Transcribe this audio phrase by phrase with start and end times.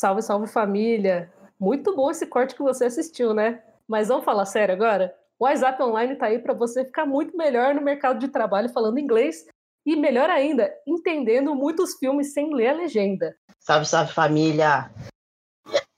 [0.00, 1.30] Salve, salve família!
[1.60, 3.60] Muito bom esse corte que você assistiu, né?
[3.86, 5.14] Mas vamos falar sério agora?
[5.38, 8.98] O WhatsApp Online está aí para você ficar muito melhor no mercado de trabalho falando
[8.98, 9.44] inglês
[9.84, 13.36] e, melhor ainda, entendendo muitos filmes sem ler a legenda.
[13.58, 14.90] Salve, salve família!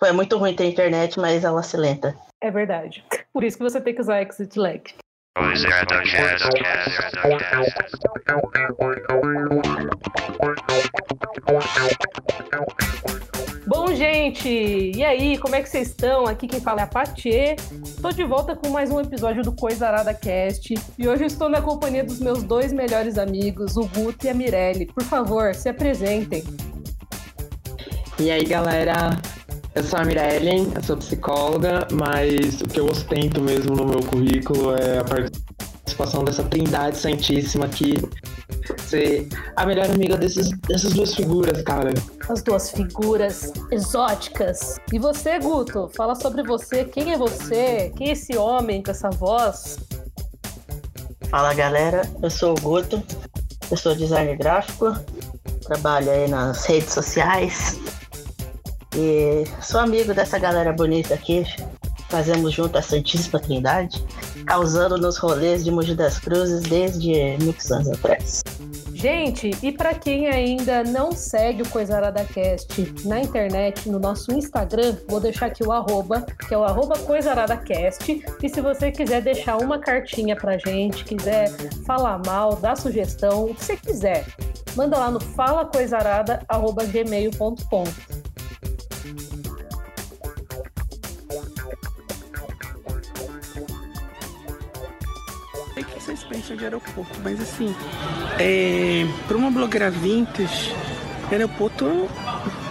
[0.00, 2.12] Foi muito ruim ter internet, mas ela se lenta.
[2.40, 3.04] É verdade.
[3.32, 4.82] Por isso que você tem que usar Exit Lag.
[13.64, 16.26] Bom, gente, e aí, como é que vocês estão?
[16.26, 17.54] Aqui quem fala é a Patê.
[17.84, 20.74] Estou de volta com mais um episódio do Coisa Arada Cast.
[20.98, 24.86] E hoje estou na companhia dos meus dois melhores amigos, o Guto e a Mirelle.
[24.86, 26.42] Por favor, se apresentem.
[28.18, 29.16] E aí, galera?
[29.76, 34.00] Eu sou a Mirelle, eu sou psicóloga, mas o que eu ostento mesmo no meu
[34.00, 37.94] currículo é a participação dessa trindade santíssima aqui.
[38.78, 41.92] Ser a melhor amiga desses, dessas duas figuras, cara.
[42.28, 44.78] As duas figuras exóticas.
[44.92, 46.84] E você, Guto, fala sobre você.
[46.84, 47.92] Quem é você?
[47.96, 49.78] Quem é esse homem com essa voz?
[51.28, 53.02] Fala galera, eu sou o Guto,
[53.70, 54.94] eu sou designer gráfico,
[55.64, 57.78] trabalho aí nas redes sociais,
[58.94, 61.46] e sou amigo dessa galera bonita aqui.
[62.10, 64.04] Fazemos junto a Santíssima Trindade,
[64.44, 68.42] causando nos rolês de Mogi das Cruzes desde muitos anos atrás.
[69.02, 74.96] Gente, e para quem ainda não segue o Coisarada Cast na internet, no nosso Instagram,
[75.08, 78.22] vou deixar aqui o arroba, que é o arroba Coisaradacast.
[78.40, 81.50] E se você quiser deixar uma cartinha pra gente, quiser
[81.84, 84.24] falar mal, dar sugestão, o que você quiser,
[84.76, 87.84] manda lá no falacoisarada.gmail.com.
[96.02, 97.74] vocês pensam de aeroporto, mas assim,
[98.38, 100.74] é, para uma blogueira vintage,
[101.30, 102.08] aeroporto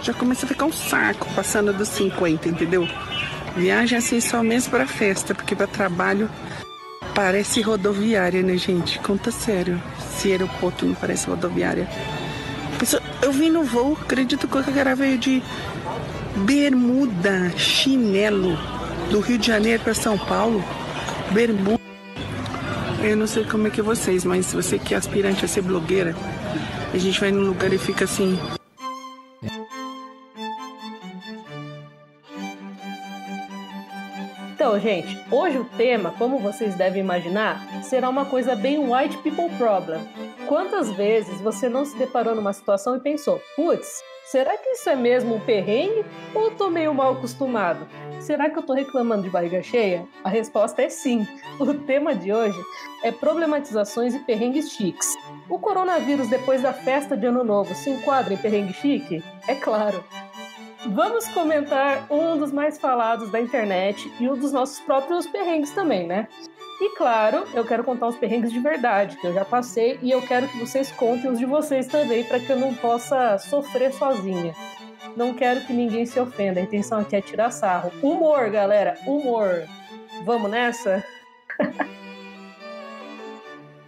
[0.02, 2.86] já começa a ficar um saco passando dos 50, entendeu?
[3.56, 6.28] Viagem assim só mesmo para festa, porque para trabalho
[7.14, 8.98] parece rodoviária, né, gente?
[8.98, 9.82] Conta sério.
[10.10, 11.88] Se aeroporto não parece rodoviária.
[13.22, 15.42] Eu vim no voo, acredito que o cara veio de
[16.44, 18.58] bermuda, chinelo,
[19.10, 20.62] do Rio de Janeiro para São Paulo.
[21.30, 21.81] Bermuda.
[23.04, 25.62] Eu não sei como é que vocês, mas se você que é aspirante a ser
[25.62, 26.14] blogueira,
[26.94, 28.38] a gente vai num lugar e fica assim.
[34.54, 39.50] Então, gente, hoje o tema, como vocês devem imaginar, será uma coisa bem white people
[39.58, 40.00] problem.
[40.46, 44.00] Quantas vezes você não se deparou numa situação e pensou, putz,
[44.32, 47.86] será que isso é mesmo um perrengue ou eu tô meio mal acostumado?
[48.18, 50.08] Será que eu tô reclamando de barriga cheia?
[50.24, 51.28] A resposta é sim.
[51.60, 52.58] O tema de hoje
[53.04, 55.14] é problematizações e perrengues chiques.
[55.50, 59.22] O coronavírus depois da festa de Ano Novo se enquadra em perrengue chique?
[59.46, 60.02] É claro.
[60.86, 66.06] Vamos comentar um dos mais falados da internet e um dos nossos próprios perrengues também,
[66.06, 66.26] né?
[66.82, 70.20] E claro, eu quero contar os perrengues de verdade, que eu já passei, e eu
[70.20, 74.52] quero que vocês contem os de vocês também, para que eu não possa sofrer sozinha.
[75.16, 77.92] Não quero que ninguém se ofenda, a intenção aqui é tirar sarro.
[78.02, 79.62] Humor, galera, humor.
[80.24, 81.04] Vamos nessa?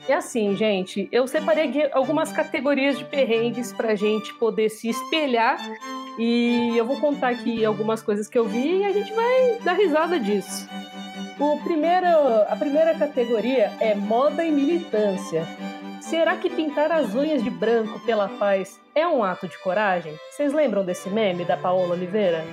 [0.06, 5.56] E assim, gente, eu separei algumas categorias de perrengues pra gente poder se espelhar.
[6.19, 9.72] E eu vou contar aqui algumas coisas que eu vi e a gente vai dar
[9.72, 10.69] risada disso.
[11.39, 12.06] O primeiro,
[12.49, 15.45] a primeira categoria é moda e militância.
[16.00, 20.15] Será que pintar as unhas de branco pela paz é um ato de coragem?
[20.31, 22.44] Vocês lembram desse meme da Paola Oliveira?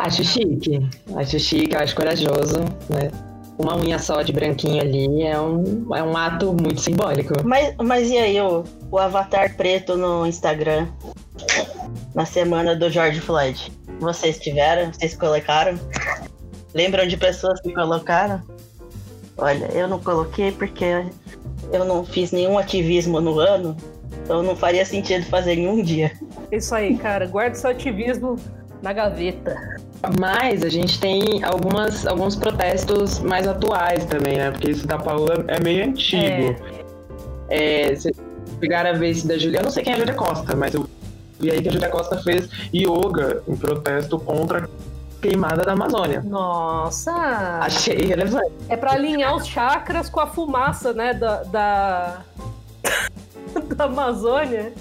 [0.00, 0.80] Acho chique.
[1.14, 2.58] Acho chique, acho corajoso,
[2.88, 3.10] né?
[3.56, 7.34] Uma unha só de branquinho ali é um, é um ato muito simbólico.
[7.44, 10.88] Mas, mas e aí, o, o avatar preto no Instagram?
[12.14, 13.70] Na semana do George Floyd.
[14.00, 14.92] Vocês tiveram?
[14.92, 15.78] Vocês colocaram?
[16.74, 18.42] Lembram de pessoas que colocaram?
[19.36, 21.04] Olha, eu não coloquei porque
[21.72, 23.76] eu não fiz nenhum ativismo no ano,
[24.22, 26.12] então não faria sentido fazer em um dia.
[26.52, 27.26] Isso aí, cara.
[27.26, 28.36] Guarda seu ativismo
[28.82, 29.78] na gaveta.
[30.18, 34.50] Mas a gente tem algumas, alguns protestos mais atuais também, né?
[34.50, 36.56] Porque isso da Paula é meio antigo.
[37.48, 37.88] É.
[37.88, 38.16] É, vocês
[38.58, 39.60] pegaram a ver esse da Julia.
[39.60, 40.88] Eu não sei quem é a Julia Costa, mas eu
[41.38, 44.68] vi aí que a Julia Costa fez yoga em protesto contra
[45.20, 46.22] queimada da Amazônia.
[46.24, 47.12] Nossa!
[47.60, 48.50] Achei relevante.
[48.68, 51.14] É pra alinhar os chakras com a fumaça, né?
[51.14, 51.42] Da.
[51.44, 52.16] Da,
[53.76, 54.72] da Amazônia.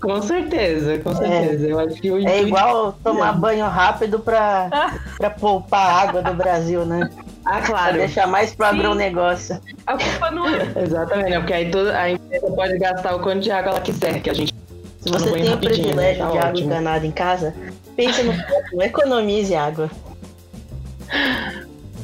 [0.00, 1.66] Com certeza, com certeza.
[1.66, 4.68] Eu acho que o É igual tomar banho rápido pra,
[5.16, 7.08] pra poupar a água do Brasil, né?
[7.46, 7.96] Ah, Pra claro.
[7.98, 8.78] deixar mais pro Sim.
[8.80, 9.60] agronegócio.
[9.86, 10.72] A culpa não é.
[10.82, 11.38] Exatamente, né?
[11.38, 14.34] Porque aí toda, a empresa pode gastar o quanto de água ela quiser, que a
[14.34, 14.54] gente
[15.00, 17.54] Se você tem o privilégio tá de água encanada em casa,
[17.96, 19.90] pense no próximo, economize água.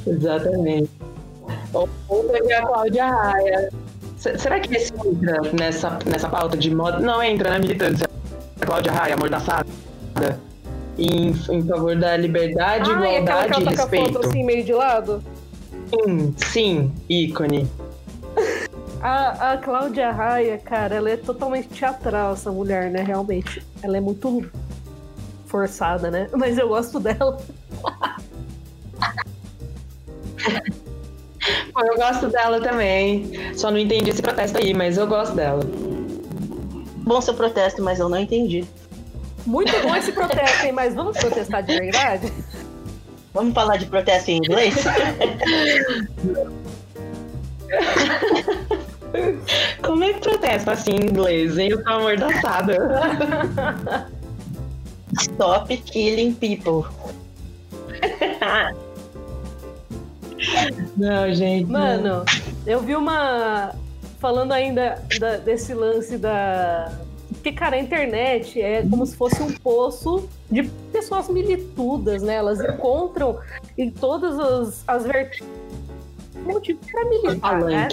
[0.07, 0.91] Exatamente.
[2.09, 3.69] Outra é a Cláudia Raia.
[4.17, 6.99] Será que esse entra nessa, nessa pauta de moda?
[6.99, 8.09] Não entra, né, militância?
[8.61, 9.67] A Cláudia Raia, amordaçada.
[10.99, 14.13] Em, em favor da liberdade, ah, igualdade e respeito.
[14.13, 15.23] Foto, assim, meio de lado?
[15.89, 17.67] Sim, sim, ícone.
[19.01, 23.03] A, a Cláudia Raia, cara, ela é totalmente teatral, essa mulher, né?
[23.03, 23.65] Realmente.
[23.83, 24.51] Ela é muito
[25.51, 26.29] forçada, né?
[26.33, 27.37] Mas eu gosto dela.
[31.77, 33.55] eu gosto dela também.
[33.55, 35.63] Só não entendi esse protesto aí, mas eu gosto dela.
[36.99, 38.65] Bom seu protesto, mas eu não entendi.
[39.45, 40.73] Muito bom esse protesto, hein?
[40.73, 42.33] Mas vamos protestar de verdade?
[43.35, 44.75] Vamos falar de protesto em inglês?
[49.83, 51.71] Como é que protesta assim em inglês, hein?
[51.71, 54.11] Eu tô amordaçada.
[55.19, 56.89] Stop killing people.
[60.97, 61.71] Não, gente.
[61.71, 62.25] Mano,
[62.67, 63.75] eu vi uma.
[64.19, 66.93] Falando ainda da, desse lance da.
[67.29, 72.35] Porque, cara, a internet é como se fosse um poço de pessoas militudas, né?
[72.35, 73.39] Elas encontram
[73.79, 75.47] em todas as, as vertentes
[76.45, 77.89] motivo para militar, né?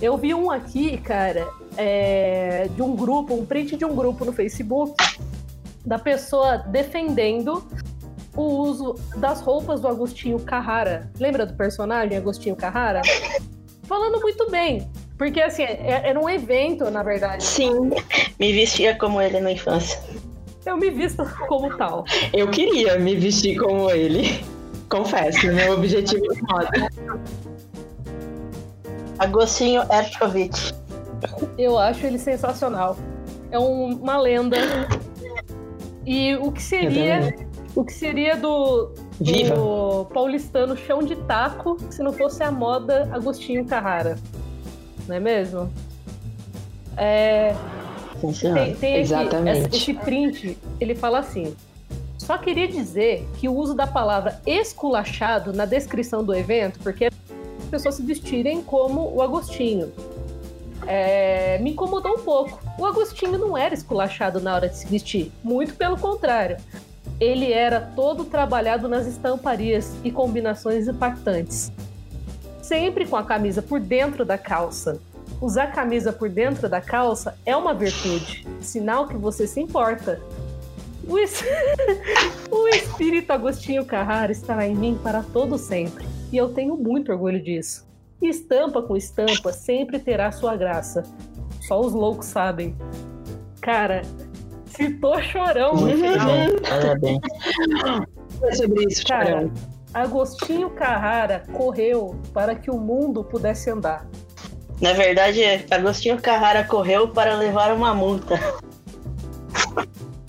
[0.00, 4.32] Eu vi um aqui, cara, é, de um grupo, um print de um grupo no
[4.32, 4.94] Facebook,
[5.86, 7.64] da pessoa defendendo
[8.36, 11.10] o uso das roupas do Agostinho Carrara.
[11.18, 13.00] Lembra do personagem Agostinho Carrara?
[13.84, 14.90] Falando muito bem.
[15.16, 17.42] Porque, assim, é, era um evento, na verdade.
[17.42, 17.90] Sim,
[18.38, 19.98] me vestia como ele na infância.
[20.66, 22.04] Eu me visto como tal.
[22.32, 24.44] Eu queria me vestir como ele.
[24.90, 26.70] Confesso, meu objetivo é moda.
[29.18, 30.72] Agostinho Erchovitch.
[31.56, 32.96] Eu acho ele sensacional.
[33.50, 34.58] É um, uma lenda.
[36.06, 37.34] E o que seria
[37.74, 43.66] o que seria do, do paulistano chão de taco se não fosse a moda Agostinho
[43.66, 44.16] Carrara?
[45.06, 45.70] Não é mesmo?
[46.96, 47.54] É,
[48.20, 49.68] tem, tem Exatamente.
[49.68, 51.54] Esse, esse print, ele fala assim:
[52.18, 57.66] só queria dizer que o uso da palavra esculachado na descrição do evento, porque as
[57.70, 59.92] pessoas se vestirem como o Agostinho.
[60.86, 62.60] É, me incomodou um pouco.
[62.78, 66.56] O Agostinho não era esculachado na hora de se vestir, muito pelo contrário.
[67.18, 71.72] Ele era todo trabalhado nas estamparias e combinações impactantes.
[72.60, 75.00] Sempre com a camisa por dentro da calça.
[75.40, 80.20] Usar camisa por dentro da calça é uma virtude, sinal que você se importa.
[81.06, 81.42] O, es...
[82.50, 87.42] o espírito Agostinho Carrara estará em mim para todo sempre e eu tenho muito orgulho
[87.42, 87.85] disso.
[88.22, 91.02] Estampa com estampa sempre terá sua graça.
[91.66, 92.76] Só os loucos sabem.
[93.60, 94.02] Cara,
[94.66, 96.28] citou chorão no final.
[96.68, 97.20] Parabéns.
[98.42, 99.52] É sobre isso, Cara, chorão.
[99.92, 104.06] Agostinho Carrara correu para que o mundo pudesse andar.
[104.80, 105.40] Na verdade,
[105.70, 108.38] Agostinho Carrara correu para levar uma multa.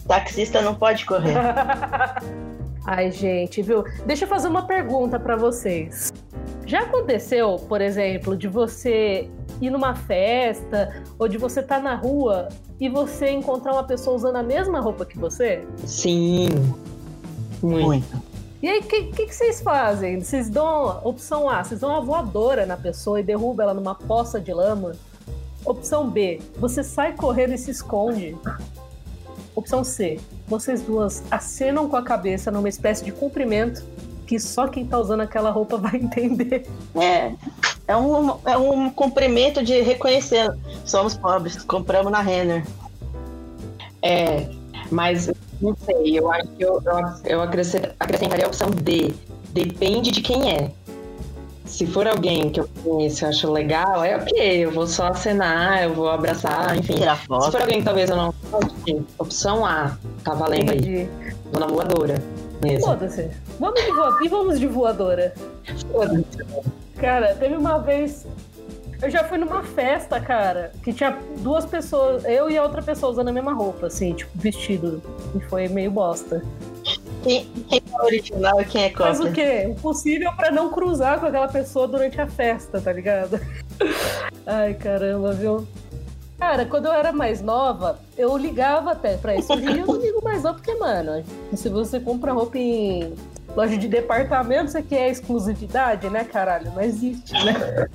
[0.07, 1.35] Taxista não pode correr.
[2.89, 3.83] Ai, gente, viu?
[4.05, 6.13] Deixa eu fazer uma pergunta para vocês.
[6.65, 9.29] Já aconteceu, por exemplo, de você
[9.59, 12.47] ir numa festa ou de você estar tá na rua
[12.79, 15.67] e você encontrar uma pessoa usando a mesma roupa que você?
[15.85, 16.47] Sim.
[17.61, 18.23] Muito.
[18.63, 20.21] E aí, o que, que, que, vocês fazem?
[20.21, 24.39] Vocês dão opção A, vocês dão uma voadora na pessoa e derruba ela numa poça
[24.39, 24.93] de lama?
[25.65, 28.33] Opção B, você sai correndo e se esconde.
[29.57, 33.83] Opção C, vocês duas acenam com a cabeça numa espécie de cumprimento
[34.27, 36.67] que só quem tá usando aquela roupa vai entender.
[36.93, 37.33] É.
[37.87, 40.55] É um, é um cumprimento de reconhecer.
[40.85, 42.67] Somos pobres, compramos na Renner.
[44.03, 44.47] É,
[44.91, 49.11] mas não sei, eu acho que eu, eu, eu acrescentaria a opção D.
[49.53, 50.71] Depende de quem é.
[51.67, 55.83] Se for alguém que eu conheço e acho legal, é ok, eu vou só acenar,
[55.83, 56.95] eu vou abraçar, enfim.
[56.95, 57.45] Tirar foto.
[57.45, 60.89] Se for alguém que talvez eu não goste, opção A, tá valendo Entendi.
[60.89, 61.09] aí.
[61.51, 62.23] Vou na voadora.
[62.81, 63.29] Foda-se.
[63.59, 64.25] Vamos de voadora.
[64.25, 65.33] E vamos de voadora.
[65.91, 66.23] Foda-se.
[66.97, 68.25] Cara, teve uma vez.
[68.99, 73.11] Eu já fui numa festa, cara, que tinha duas pessoas, eu e a outra pessoa
[73.11, 75.03] usando a mesma roupa, assim, tipo, vestido.
[75.35, 76.41] E foi meio bosta.
[77.27, 79.05] Quem, quem é original e quem é cópia?
[79.07, 79.67] Mas o quê?
[79.69, 83.37] O possível para não cruzar com aquela pessoa durante a festa, tá ligado?
[84.47, 85.67] Ai, caramba, viu?
[86.39, 89.51] Cara, quando eu era mais nova, eu ligava até pra isso.
[89.51, 91.21] Hoje eu não ligo mais não, porque, mano,
[91.53, 93.13] se você compra roupa em
[93.57, 96.71] loja de departamento, você quer exclusividade, né, caralho?
[96.75, 97.87] Não existe, né?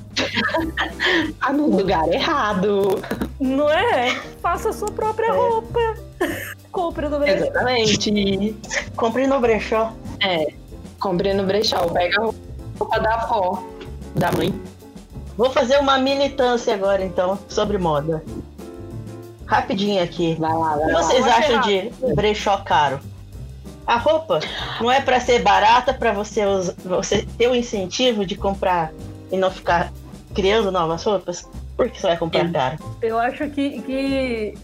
[1.41, 3.01] ah, no lugar errado.
[3.39, 4.17] Não é?
[4.43, 5.31] Faça a sua própria É.
[5.31, 5.79] roupa.
[6.73, 7.45] Compre no brechó.
[7.45, 8.57] Exatamente.
[8.97, 9.93] Compre no brechó.
[10.21, 10.49] É.
[10.99, 11.87] Compre no brechó.
[11.91, 12.25] Pega a
[12.81, 13.63] roupa da avó,
[14.17, 14.53] da mãe.
[15.37, 18.21] Vou fazer uma militância agora, então, sobre moda.
[19.47, 20.35] Rapidinho aqui.
[20.41, 21.03] Vai lá, O vai lá.
[21.03, 22.99] vocês acham de brechó caro?
[23.87, 24.41] A roupa
[24.81, 26.43] não é pra ser barata pra você,
[26.85, 28.93] você ter o incentivo de comprar
[29.31, 29.93] e não ficar
[30.35, 31.49] criando novas roupas?
[31.77, 32.79] Por que você vai comprar caro?
[33.01, 34.55] Eu acho que, que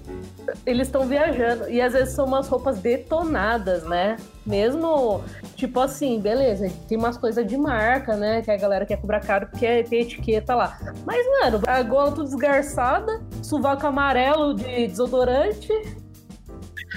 [0.65, 1.69] eles estão viajando.
[1.69, 4.17] E às vezes são umas roupas detonadas, né?
[4.45, 5.23] Mesmo,
[5.57, 8.43] tipo assim, beleza, tem umas coisas de marca, né?
[8.43, 10.79] Que a galera quer cobrar caro porque tem etiqueta lá.
[11.05, 15.73] Mas, mano, a gola tudo desgarçada, sovaco amarelo de desodorante.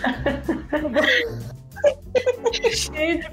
[2.71, 3.29] Cheio de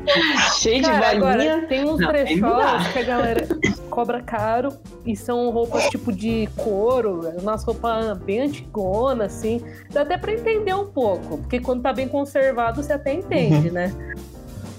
[0.60, 3.46] Cheio de Cara, agora, tem uns brechós que a galera
[3.90, 4.70] cobra caro
[5.04, 9.62] e são roupas tipo de couro, umas roupas bem antigonas, assim.
[9.90, 13.18] Dá até pra entender um pouco, porque quando tá bem conservado você até Uhum.
[13.18, 13.92] entende, né?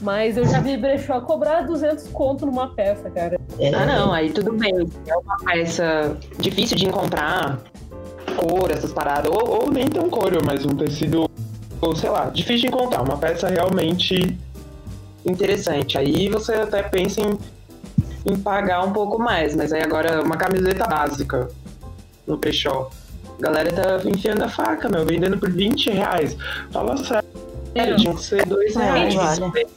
[0.01, 3.37] Mas eu já vi brechó cobrar 200 conto numa peça, cara.
[3.59, 4.71] É, Ah, não, aí tudo bem.
[5.05, 7.59] É uma peça difícil de encontrar,
[8.37, 9.29] couro, essas paradas.
[9.29, 11.29] Ou, ou nem tão couro, mas um tecido,
[11.81, 13.01] ou sei lá, difícil de encontrar.
[13.01, 14.37] Uma peça realmente
[15.25, 15.97] interessante.
[15.97, 17.37] Aí você até pensa em,
[18.25, 21.47] em pagar um pouco mais, mas aí agora uma camiseta básica
[22.25, 22.89] no brechó.
[23.37, 26.35] A galera tá enfiando a faca, meu, vendendo por 20 reais.
[26.71, 29.15] Fala sério, tinha que ser 2 É, reais.
[29.15, 29.67] vale.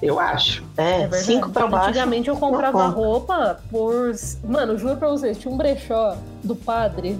[0.00, 0.62] Eu acho.
[0.76, 1.24] É, verdade.
[1.24, 1.88] cinco pra baixo.
[1.88, 4.12] Antigamente eu comprava roupa por.
[4.44, 7.18] Mano, juro pra vocês, tinha um brechó do padre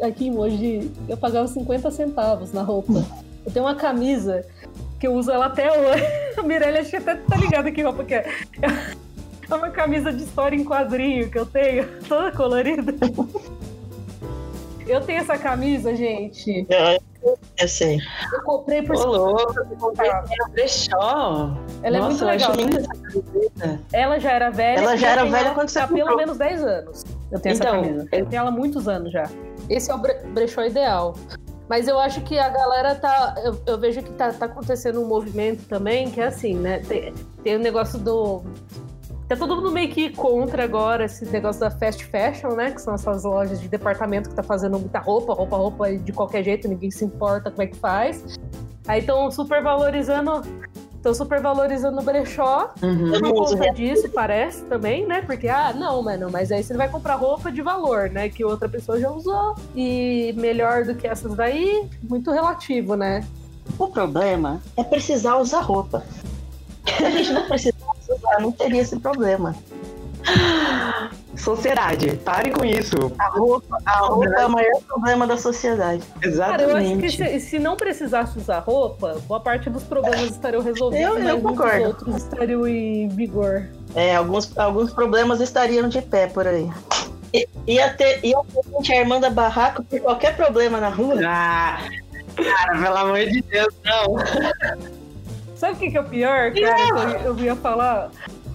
[0.00, 3.04] aqui em Mogi, eu pagava 50 centavos na roupa.
[3.44, 4.44] Eu tenho uma camisa
[5.00, 6.04] que eu uso ela até hoje.
[6.38, 8.26] A Mirella acho que até tá ligada que roupa que é.
[9.50, 12.94] É uma camisa de história em quadrinho que eu tenho, toda colorida.
[14.86, 16.66] Eu tenho essa camisa, gente.
[17.22, 17.98] Eu, eu sei.
[18.32, 20.12] Eu comprei por Ô, louco, você comprou
[20.46, 21.56] no brechó.
[21.82, 22.50] Ela é Nossa, muito eu legal.
[22.50, 23.80] acho linda essa camiseta.
[23.92, 24.78] Ela já era velha.
[24.80, 27.04] Ela já eu era velha quando você há pelo menos 10 anos.
[27.30, 28.08] Eu tenho Então, essa camisa.
[28.12, 29.28] eu- Eu tenho ela há muitos anos já.
[29.68, 31.14] Esse é o bre- brechó ideal.
[31.70, 33.32] Mas eu acho que a galera tá.
[33.44, 36.80] Eu, eu vejo que tá, tá acontecendo um movimento também, que é assim, né?
[36.80, 38.42] Tem, tem o negócio do.
[39.28, 42.72] Tá todo mundo meio que contra agora esse negócio da fast fashion, né?
[42.72, 46.42] Que são essas lojas de departamento que tá fazendo muita roupa, roupa, roupa de qualquer
[46.42, 48.36] jeito, ninguém se importa como é que faz.
[48.88, 50.42] Aí estão super valorizando.
[51.00, 53.10] Estão super valorizando o brechó Uhum.
[53.10, 55.22] Por não uso conta disso, parece também, né?
[55.22, 58.28] Porque, ah, não, mano, mas aí você vai comprar roupa de valor, né?
[58.28, 59.54] Que outra pessoa já usou.
[59.74, 63.26] E melhor do que essas daí, muito relativo, né?
[63.78, 66.04] O problema é precisar usar roupa.
[66.84, 69.56] Se a gente não precisasse usar, não teria esse problema.
[71.36, 72.96] Sociedade, pare com isso.
[73.18, 76.02] A roupa, a roupa é o maior problema da sociedade.
[76.36, 77.40] Cara, eu acho que Exatamente.
[77.40, 81.58] se, se não precisasse usar roupa, boa parte dos problemas estariam resolvidos, Eu- eu muitos
[81.64, 81.86] concordo.
[81.86, 83.66] outros estariam em vigor.
[83.94, 86.68] É, alguns, alguns problemas estariam de pé por aí.
[87.32, 91.14] I- Ia ter, ia ter gente armando a barraco por qualquer problema na rua.
[91.24, 91.78] Ah,
[92.36, 94.16] cara, pelo amor de Deus, não.
[95.54, 96.52] Sabe o que, que é o pior, cara?
[96.52, 98.10] que Eu, eu ia falar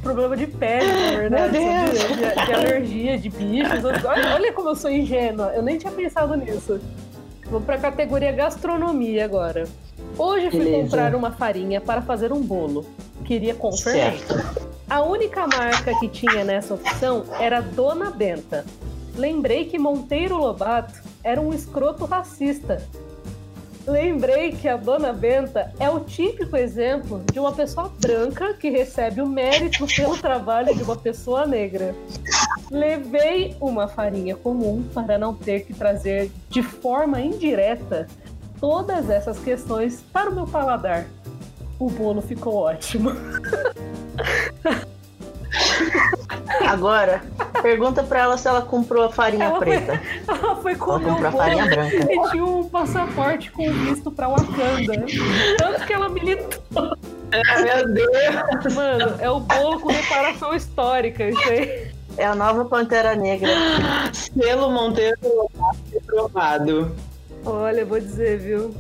[0.06, 2.36] problema de pele, na verdade, sabia?
[2.36, 3.84] De, de alergia, de bichos.
[3.84, 5.52] Olha, olha como eu sou ingênua.
[5.56, 6.80] Eu nem tinha pensado nisso.
[7.46, 9.68] Vou pra categoria gastronomia agora.
[10.16, 10.84] Hoje fui Beleza.
[10.84, 12.86] comprar uma farinha para fazer um bolo.
[13.24, 14.34] Queria com fermento.
[14.34, 14.68] Certo.
[14.88, 18.64] A única marca que tinha nessa opção era Dona Benta.
[19.16, 22.84] Lembrei que Monteiro Lobato era um escroto racista.
[23.88, 29.22] Lembrei que a Dona Benta é o típico exemplo de uma pessoa branca que recebe
[29.22, 31.94] o mérito pelo trabalho de uma pessoa negra.
[32.72, 38.08] Levei uma farinha comum para não ter que trazer de forma indireta
[38.60, 41.06] todas essas questões para o meu paladar.
[41.78, 43.12] O bolo ficou ótimo.
[46.68, 47.22] Agora,
[47.62, 50.02] pergunta pra ela se ela comprou a farinha Ela foi- preta.
[50.28, 51.96] Ela foi Ela comer comprou o a farinha branca.
[52.14, 55.06] e tinha um passaporte com visto pra Wakanda.
[55.58, 56.98] Tanto que ela militou.
[57.32, 58.74] Ah, meu Deus.
[58.74, 61.92] Mano, é o bolo com reparação histórica, isso aí.
[62.18, 63.50] É a nova Pantera Negra.
[64.14, 66.96] Selo Monteiro Lobato reprovado.
[67.46, 68.74] Olha, eu vou dizer, viu?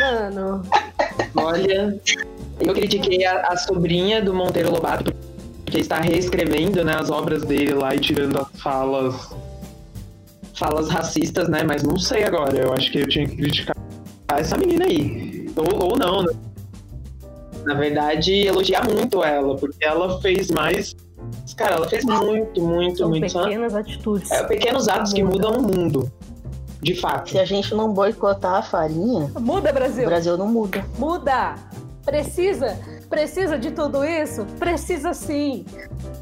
[0.00, 0.62] Mano,
[1.36, 1.98] Olha,
[2.60, 5.14] eu critiquei a, a sobrinha do Monteiro Lobato
[5.72, 9.34] porque está reescrevendo né, as obras dele lá e tirando as falas
[10.54, 11.62] falas racistas, né?
[11.66, 12.58] Mas não sei agora.
[12.58, 13.74] Eu acho que eu tinha que criticar
[14.28, 15.50] essa menina aí.
[15.56, 16.34] Ou, ou não, né?
[17.64, 20.94] Na verdade, elogiar muito ela, porque ela fez mais.
[21.56, 23.32] Cara, ela fez muito, muito, são muito.
[23.32, 24.30] Pequenas atitudes.
[24.30, 26.12] é, pequenos atos que mudam o mundo.
[26.82, 27.30] De fato.
[27.30, 30.04] Se a gente não boicotar a farinha, Muda, o Brasil.
[30.04, 30.84] Brasil não muda.
[30.98, 31.54] Muda.
[32.04, 32.78] Precisa?
[33.08, 34.44] Precisa de tudo isso?
[34.58, 35.64] Precisa sim.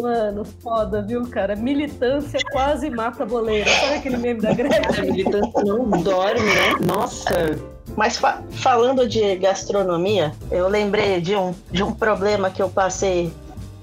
[0.00, 1.56] Mano, foda, viu, cara?
[1.56, 3.68] Militância quase mata boleira.
[3.70, 5.04] Sabe aquele meme da A Gretchen?
[5.10, 6.74] militância não dorme, né?
[6.86, 7.58] Nossa,
[7.96, 13.32] Mas fa- falando de gastronomia, eu lembrei de um, de um problema que eu passei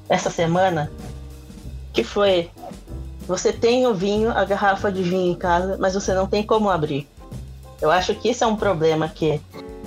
[0.07, 0.91] essa semana,
[1.91, 2.49] que foi
[3.27, 6.69] você tem o vinho, a garrafa de vinho em casa, mas você não tem como
[6.69, 7.07] abrir.
[7.85, 9.39] Eu acho que isso é um problema que,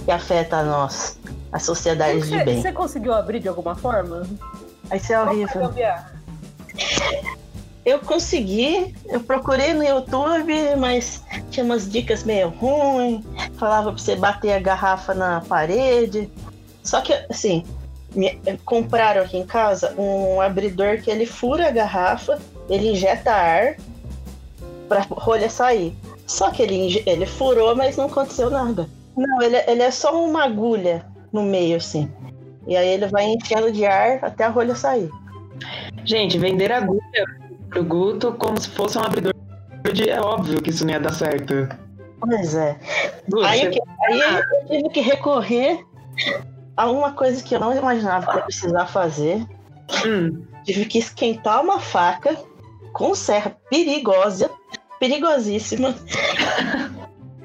[0.05, 1.19] que afeta a nós,
[1.53, 2.63] a sociedade de Você, bem.
[2.63, 4.27] você conseguiu abrir de alguma forma?
[4.95, 5.73] Isso é horrível.
[7.85, 13.25] Eu consegui, eu procurei no YouTube, mas tinha umas dicas meio ruins.
[13.57, 16.31] Falava pra você bater a garrafa na parede.
[16.83, 17.65] Só que, assim,
[18.15, 22.39] me- compraram aqui em casa um abridor que ele fura a garrafa,
[22.69, 23.77] ele injeta ar
[24.89, 25.97] pra rolha sair.
[26.29, 28.89] Só que ele, ele furou, mas não aconteceu nada.
[29.17, 32.09] Não, ele, ele é só uma agulha no meio, assim.
[32.67, 35.11] E aí ele vai enchendo de ar até a rolha sair.
[36.05, 37.01] gente, vender agulha
[37.71, 39.33] pro Guto como se fosse um abridor
[39.93, 40.09] de.
[40.11, 41.69] É óbvio que isso não ia dar certo.
[42.21, 42.77] Pois é.
[43.29, 45.83] Guto, Aí, você- aí eu tive que recorrer
[46.77, 49.45] a uma coisa que eu não imaginava que eu ia precisar fazer.
[50.07, 52.37] Hum, Tive que esquentar uma faca
[52.93, 54.51] com serra perigosa,
[54.99, 55.95] perigosíssima.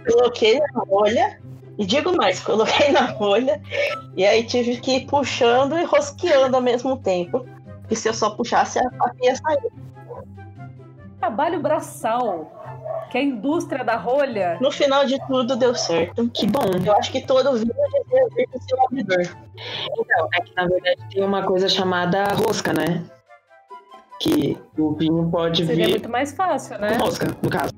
[0.05, 1.39] coloquei na rolha,
[1.77, 3.62] e digo mais, coloquei na rolha,
[4.15, 7.45] e aí tive que ir puxando e rosqueando ao mesmo tempo.
[7.81, 9.72] Porque se eu só puxasse, a faca ia sair.
[11.19, 12.51] Trabalho braçal.
[13.10, 14.57] Que é a indústria da rolha.
[14.60, 16.29] No final de tudo, deu certo.
[16.29, 16.63] que bom.
[16.83, 17.74] Eu acho que todo vinho
[18.07, 19.22] devia vir com seu abridor.
[20.00, 23.03] Então, é que na verdade tem uma coisa chamada rosca, né?
[24.24, 26.98] Que o vinho pode Seria vir muito mais fácil, né?
[26.98, 27.74] com rosca, no caso.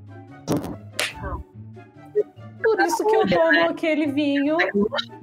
[2.61, 4.57] Por isso que eu tomo aquele vinho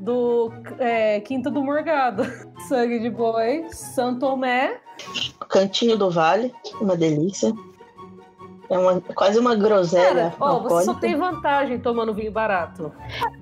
[0.01, 2.25] do é, Quinta do Morgado.
[2.69, 4.81] Sangue de boi, Santo Tomé.
[5.49, 7.53] Cantinho do Vale, uma delícia.
[8.69, 12.93] É uma, quase uma groselha Cara, ó, você só tem vantagem tomando vinho barato.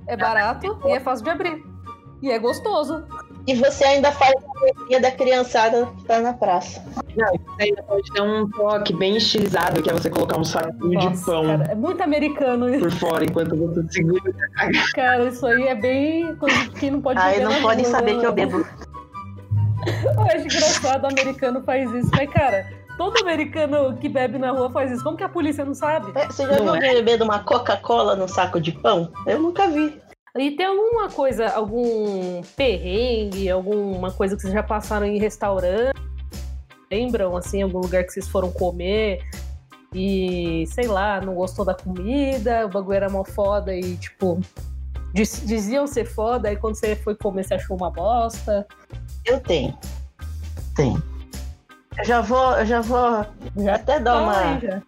[0.06, 1.64] É barato e é fácil de abrir.
[2.20, 3.06] E é gostoso.
[3.46, 6.82] E você ainda faz a alegria da criançada que tá na praça.
[7.58, 11.30] Aí pode ter um toque bem estilizado, que é você colocar um saquinho de Nossa,
[11.32, 12.80] pão cara, é muito americano isso.
[12.80, 14.32] por fora enquanto você segura.
[14.94, 18.26] Cara, isso aí é bem coisa que não pode Aí beber não podem saber que
[18.26, 18.58] eu bebo.
[20.04, 22.10] Eu acho engraçado, o americano faz isso.
[22.14, 22.66] Mas, cara,
[22.98, 25.02] todo americano que bebe na rua faz isso.
[25.02, 26.12] Como que a polícia não sabe?
[26.14, 26.76] É, Você já Não viu é?
[26.76, 29.10] alguém bebendo uma Coca-Cola num saco de pão?
[29.26, 29.98] Eu nunca vi.
[30.38, 35.98] E tem alguma coisa, algum perrengue, alguma coisa que vocês já passaram em restaurante?
[36.90, 39.20] Lembram, assim, algum lugar que vocês foram comer
[39.92, 44.40] e, sei lá, não gostou da comida, o bagulho era mó foda e, tipo,
[45.12, 48.66] diz- diziam ser foda, aí quando você foi comer você achou uma bosta?
[49.24, 49.76] Eu tenho.
[50.76, 51.02] Tenho.
[51.98, 54.82] Eu já vou, eu já vou Já até dar uma, aí,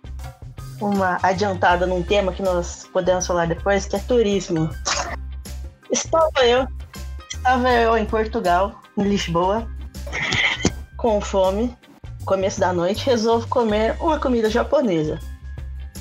[0.81, 4.71] uma adiantada num tema que nós podemos falar depois, que é turismo.
[5.93, 6.67] Estava eu,
[7.29, 9.69] estava eu em Portugal, em Lisboa,
[10.97, 11.77] com fome,
[12.25, 15.21] começo da noite, resolvo comer uma comida japonesa.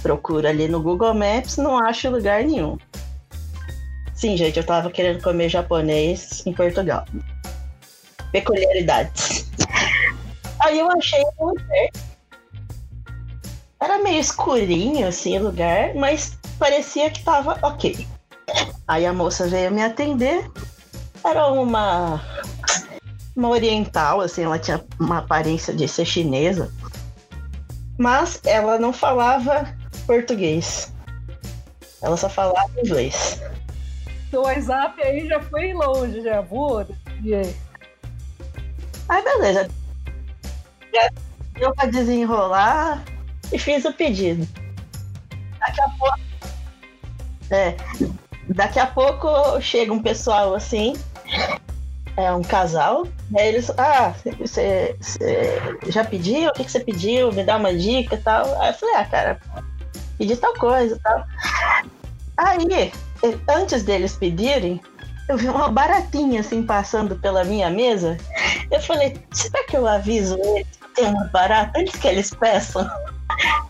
[0.01, 2.77] Procuro ali no Google Maps, não acho lugar nenhum.
[4.15, 7.03] Sim, gente, eu tava querendo comer japonês em Portugal.
[8.31, 9.45] Peculiaridades.
[10.63, 11.89] Aí eu achei um lugar.
[13.81, 18.07] Era meio escurinho assim o lugar, mas parecia que tava ok.
[18.91, 20.51] Aí a moça veio me atender.
[21.23, 22.21] Era uma
[23.33, 26.69] uma oriental, assim, ela tinha uma aparência de ser chinesa.
[27.97, 29.73] Mas ela não falava
[30.05, 30.91] português.
[32.01, 33.41] Ela só falava inglês.
[34.29, 36.41] Seu WhatsApp aí já foi longe, já
[37.33, 37.55] aí?
[39.07, 39.69] Aí beleza.
[40.93, 41.09] Já
[41.53, 43.01] deu pra desenrolar
[43.53, 44.45] e fiz o pedido.
[45.59, 46.19] Daqui a pouco.
[47.51, 47.77] É.
[48.55, 50.93] Daqui a pouco chega um pessoal assim.
[52.17, 53.07] É um casal.
[53.35, 53.71] Aí eles.
[53.77, 56.49] Ah, você você já pediu?
[56.49, 57.31] O que, que você pediu?
[57.31, 58.45] Me dá uma dica e tal.
[58.61, 59.39] Aí eu falei, ah, cara,
[60.17, 61.25] pedi tal coisa e tal.
[62.37, 62.91] Aí,
[63.47, 64.81] antes deles pedirem,
[65.29, 68.17] eu vi uma baratinha assim passando pela minha mesa.
[68.69, 72.89] Eu falei, será que eu aviso eles que tem uma barata antes que eles peçam?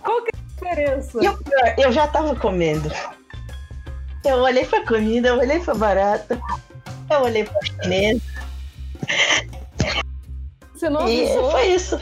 [0.01, 1.23] Qual que é a diferença?
[1.23, 2.91] E o pior, eu já tava comendo.
[4.23, 6.39] Eu olhei pra comida, eu olhei pra barata,
[7.09, 8.21] eu olhei pra chinesa
[10.73, 11.51] Você não e avisou?
[11.51, 11.99] foi isso.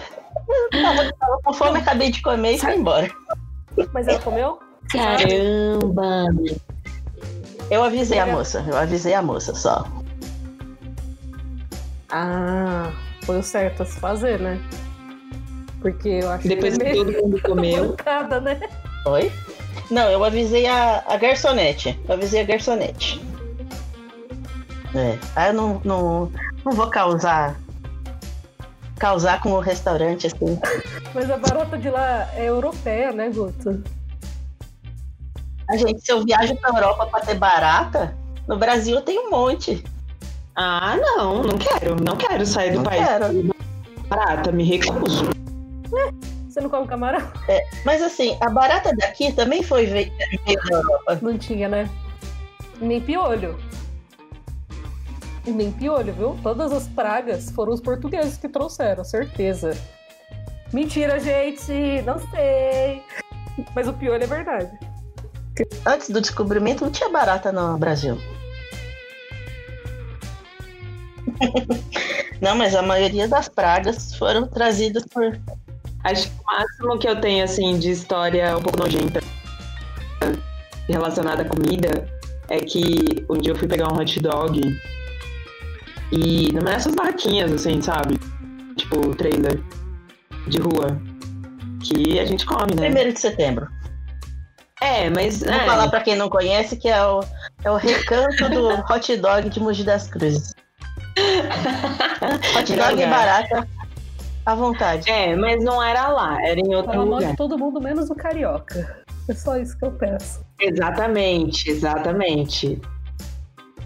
[0.71, 3.09] Tava, tava com fome, acabei de comer e fui embora.
[3.93, 4.59] Mas ela comeu?
[4.91, 6.25] Caramba!
[7.71, 9.85] Eu avisei a moça, eu avisei a moça só.
[12.11, 12.91] Ah,
[13.23, 14.59] foi o certo a se fazer, né?
[15.81, 17.89] Porque eu acho Depois que que é meio todo mundo comeu.
[17.89, 18.59] mancada, né?
[19.05, 19.31] Oi?
[19.89, 21.99] Não, eu avisei a, a garçonete.
[22.07, 23.21] Eu avisei a garçonete.
[24.95, 25.17] É.
[25.35, 26.31] Aí eu não, não,
[26.65, 27.59] não vou causar.
[28.97, 30.59] Causar com o restaurante, assim.
[31.13, 33.81] Mas a barata de lá é europeia, né, Guto?
[35.69, 38.15] A gente, se eu viajo pra Europa pra ter barata,
[38.47, 39.83] no Brasil eu tenho um monte.
[40.55, 41.95] Ah, não, não quero.
[42.03, 43.05] Não quero sair do Não país.
[43.05, 43.55] quero.
[44.07, 45.29] Barata, me recuso.
[46.49, 47.31] Você não come camarão?
[47.85, 50.11] Mas assim, a barata daqui também foi ve-
[50.45, 51.19] veio da Europa.
[51.21, 51.87] Não tinha, né?
[52.81, 53.59] Nem piolho.
[55.45, 56.39] E nem piolho, viu?
[56.41, 59.77] Todas as pragas foram os portugueses que trouxeram, certeza.
[60.73, 62.01] Mentira, gente!
[62.03, 63.03] Não sei!
[63.75, 64.71] Mas o piolho é verdade.
[65.85, 68.17] Antes do descobrimento não tinha barata no Brasil.
[72.41, 75.37] Não, mas a maioria das pragas foram trazidas por.
[76.03, 79.21] Acho que o máximo que eu tenho, assim, de história um pouco nojenta
[80.87, 82.07] relacionada à comida
[82.49, 84.59] é que um dia eu fui pegar um hot dog
[86.11, 88.19] e numa dessas barraquinhas, assim, sabe?
[88.75, 89.61] Tipo, trailer
[90.47, 90.99] de rua.
[91.83, 92.87] Que a gente come, né?
[92.87, 93.67] Primeiro de setembro.
[94.81, 95.41] É, mas.
[95.41, 97.21] Vou é, falar pra quem não conhece que é o,
[97.63, 100.53] é o recanto do hot dog de Mogi das Cruzes.
[102.57, 103.67] hot dog e Lugar.
[104.51, 105.09] À vontade.
[105.09, 107.31] É, mas não era lá, era em outro mal lugar.
[107.31, 109.03] de todo mundo, menos o carioca.
[109.27, 110.43] É só isso que eu peço.
[110.59, 112.81] Exatamente, exatamente.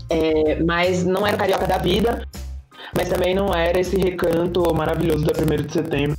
[0.10, 2.26] É, mas não era o carioca da vida,
[2.95, 6.17] mas também não era esse recanto maravilhoso da 1 de setembro.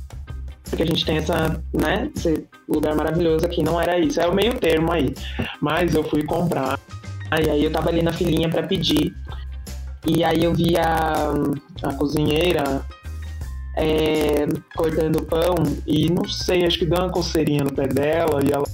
[0.69, 4.19] Porque a gente tem essa, né, esse lugar maravilhoso aqui, não era isso.
[4.19, 5.13] É o meio termo aí.
[5.61, 6.79] Mas eu fui comprar,
[7.31, 9.13] aí, aí eu tava ali na filinha pra pedir.
[10.05, 11.31] E aí eu vi a,
[11.83, 12.83] a cozinheira
[13.75, 18.39] é, cortando o pão e não sei, acho que deu uma coceirinha no pé dela
[18.43, 18.65] e ela,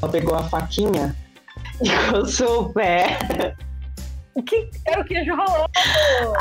[0.00, 1.14] ela pegou a faquinha
[1.82, 3.54] e coçou o pé.
[4.34, 5.70] O que era o queijo ralado?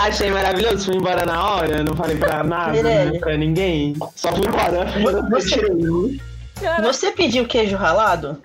[0.01, 3.12] Achei maravilhoso, fui embora na hora, não falei pra nada, Mirelle.
[3.13, 3.95] né, pra ninguém.
[4.15, 4.86] Só fui embora.
[5.30, 5.62] Você-
[6.84, 8.41] Você pediu queijo ralado?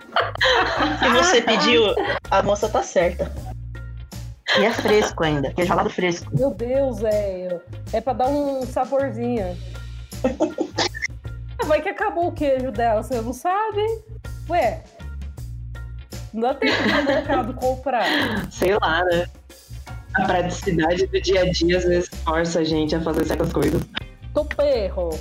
[0.99, 1.81] Se você pediu,
[2.29, 3.31] a moça tá certa.
[4.59, 6.35] E é fresco ainda, queijo ralado fresco.
[6.35, 7.61] meu Deus, velho.
[7.93, 9.57] É pra dar um saborzinho.
[11.65, 13.81] Vai que acabou o queijo dela, você não sabe?
[14.49, 14.83] Ué,
[16.33, 18.05] não dá tempo de mercado comprar.
[18.51, 19.27] Sei lá, né?
[20.13, 23.81] A praticidade do dia a dia às vezes força a gente a fazer certas coisas.
[24.33, 25.17] Tô perro.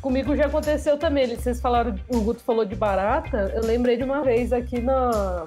[0.00, 1.34] Comigo já aconteceu também.
[1.34, 3.52] Vocês falaram, o Guto falou de barata.
[3.54, 5.46] Eu lembrei de uma vez aqui na,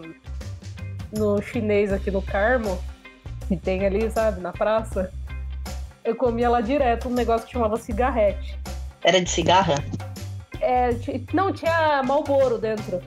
[1.12, 2.80] no chinês, aqui no Carmo,
[3.47, 5.12] que tem ali, sabe, na praça.
[6.03, 8.58] Eu comia lá direto um negócio que chamava cigarrete.
[9.03, 9.75] Era de cigarra?
[10.62, 10.89] É,
[11.34, 13.01] não, tinha Malboro dentro.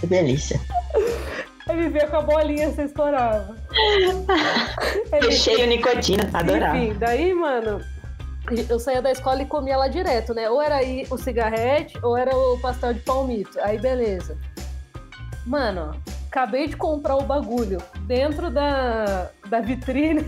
[0.00, 0.60] Que delícia.
[1.68, 3.56] Aí vivia com a bolinha, você estourava.
[5.10, 6.76] Aí, Recheio nicotina, adorava.
[6.76, 7.80] Enfim, daí, mano,
[8.68, 10.48] eu saía da escola e comia lá direto, né?
[10.48, 13.58] Ou era aí o cigarrete, ou era o pastel de palmito.
[13.60, 14.38] Aí, beleza.
[15.44, 20.24] Mano, acabei de comprar o bagulho dentro da, da vitrine.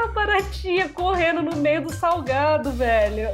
[0.00, 3.28] A baratinha correndo no meio do salgado, velho.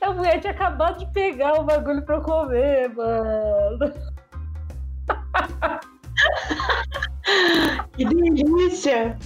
[0.00, 3.92] A mulher tinha acabado de pegar o bagulho pra comer, mano.
[7.96, 9.16] Que delícia!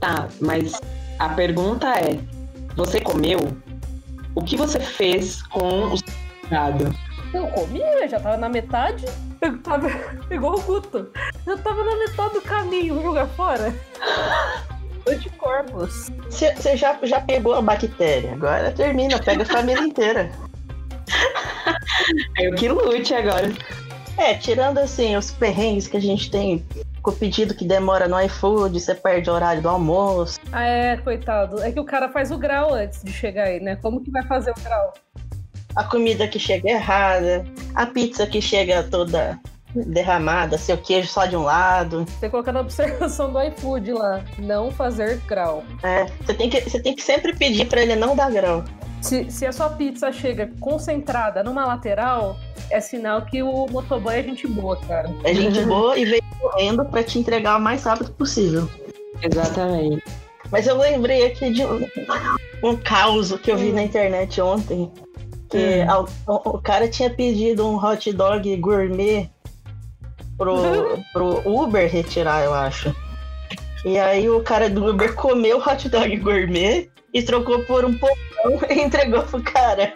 [0.00, 0.80] Tá, mas
[1.18, 2.18] a pergunta é:
[2.76, 3.38] você comeu?
[4.34, 5.96] O que você fez com o
[6.48, 7.05] salgado?
[7.36, 9.04] Eu comia, já tava na metade.
[9.42, 9.88] Eu tava
[10.30, 11.10] igual o Guto.
[11.46, 13.74] Eu tava na metade do caminho, vou jogar fora.
[15.06, 16.10] Anticorpos.
[16.30, 20.30] Você você já, já pegou a bactéria, agora termina, pega a família inteira.
[22.40, 23.52] Eu que lute agora.
[24.16, 26.64] É, tirando assim os perrengues que a gente tem
[27.02, 30.40] com o pedido que demora no iFood, você perde o horário do almoço.
[30.50, 31.62] Ah, é, coitado.
[31.62, 33.76] É que o cara faz o grau antes de chegar aí, né?
[33.76, 34.94] Como que vai fazer o grau?
[35.76, 39.38] A comida que chega errada, a pizza que chega toda
[39.74, 42.06] derramada, seu queijo só de um lado.
[42.18, 44.24] Você coloca na observação do iFood lá.
[44.38, 45.62] Não fazer grau.
[45.82, 48.64] É, você tem que, você tem que sempre pedir pra ele não dar grão.
[49.02, 52.36] Se, se a sua pizza chega concentrada numa lateral,
[52.70, 55.10] é sinal que o motoboy é gente boa, cara.
[55.24, 58.68] É gente boa e veio correndo pra te entregar o mais rápido possível.
[59.22, 60.02] Exatamente.
[60.50, 61.86] Mas eu lembrei aqui de um,
[62.62, 64.90] um caos que eu vi na internet ontem.
[65.50, 66.06] Que Hum.
[66.26, 69.30] o, o cara tinha pedido um hot dog gourmet
[70.36, 70.56] pro,
[71.12, 72.94] pro Uber retirar, eu acho.
[73.84, 77.96] E aí o cara do Uber comeu o hot dog gourmet e trocou por um
[77.96, 78.10] pão
[78.70, 79.94] e entregou pro cara.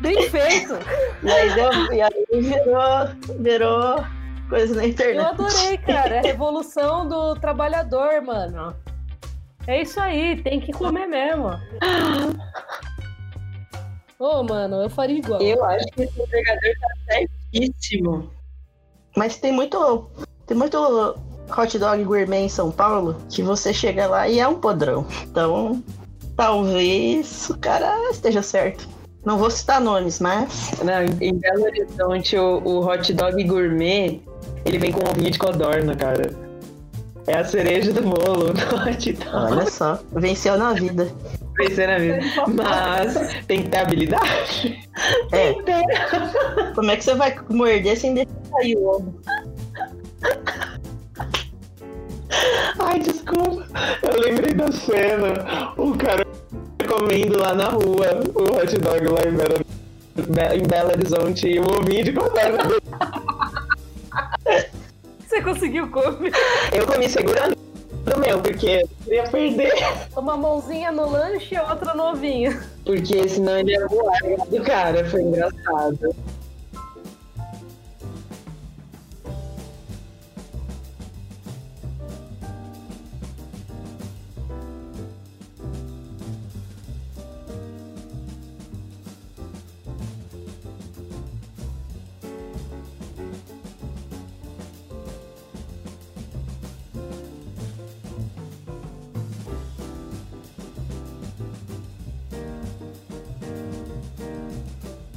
[0.00, 0.74] Bem feito!
[1.22, 4.04] E aí, deu, e aí virou, virou
[4.48, 5.26] coisa na Eu internet.
[5.26, 6.16] adorei, cara.
[6.16, 8.74] É a revolução do trabalhador, mano.
[9.66, 11.50] É isso aí, tem que comer mesmo.
[14.24, 15.42] Ô, mano, eu faria igual.
[15.42, 16.88] Eu acho que esse entregador tá
[17.50, 18.30] certíssimo.
[19.16, 20.06] Mas tem muito,
[20.46, 20.78] tem muito
[21.58, 25.04] hot dog gourmet em São Paulo que você chega lá e é um podrão.
[25.24, 25.82] Então,
[26.36, 28.88] talvez o cara esteja certo.
[29.24, 34.20] Não vou citar nomes, mas Não, em- em Belo Horizonte, o, o hot dog gourmet,
[34.64, 36.30] ele vem com ovinho de codorna, cara.
[37.26, 39.52] É a cereja do bolo do hot dog.
[39.52, 41.10] olha só, venceu na vida.
[41.56, 42.20] Pensei na vida.
[42.54, 43.14] Mas
[43.46, 44.88] tem que ter habilidade.
[45.32, 45.52] É.
[45.52, 46.74] Tem que ter.
[46.74, 49.20] Como é que você vai morder sem deixar sair o ovo?
[52.78, 53.66] Ai, desculpa.
[54.02, 55.72] Eu lembrei da cena.
[55.76, 56.26] O cara
[56.88, 59.64] comendo lá na rua o hot dog lá em Belo,
[60.28, 62.82] Be- em Belo Horizonte e o ovinho de dele.
[65.26, 66.32] Você conseguiu comer
[66.72, 67.56] Eu comi segurando
[68.10, 69.72] o meu, porque eu queria perder.
[70.16, 72.60] uma mãozinha no lanche e outra no ovinho.
[72.84, 75.04] Porque senão ele ia voar do cara.
[75.08, 76.14] Foi engraçado.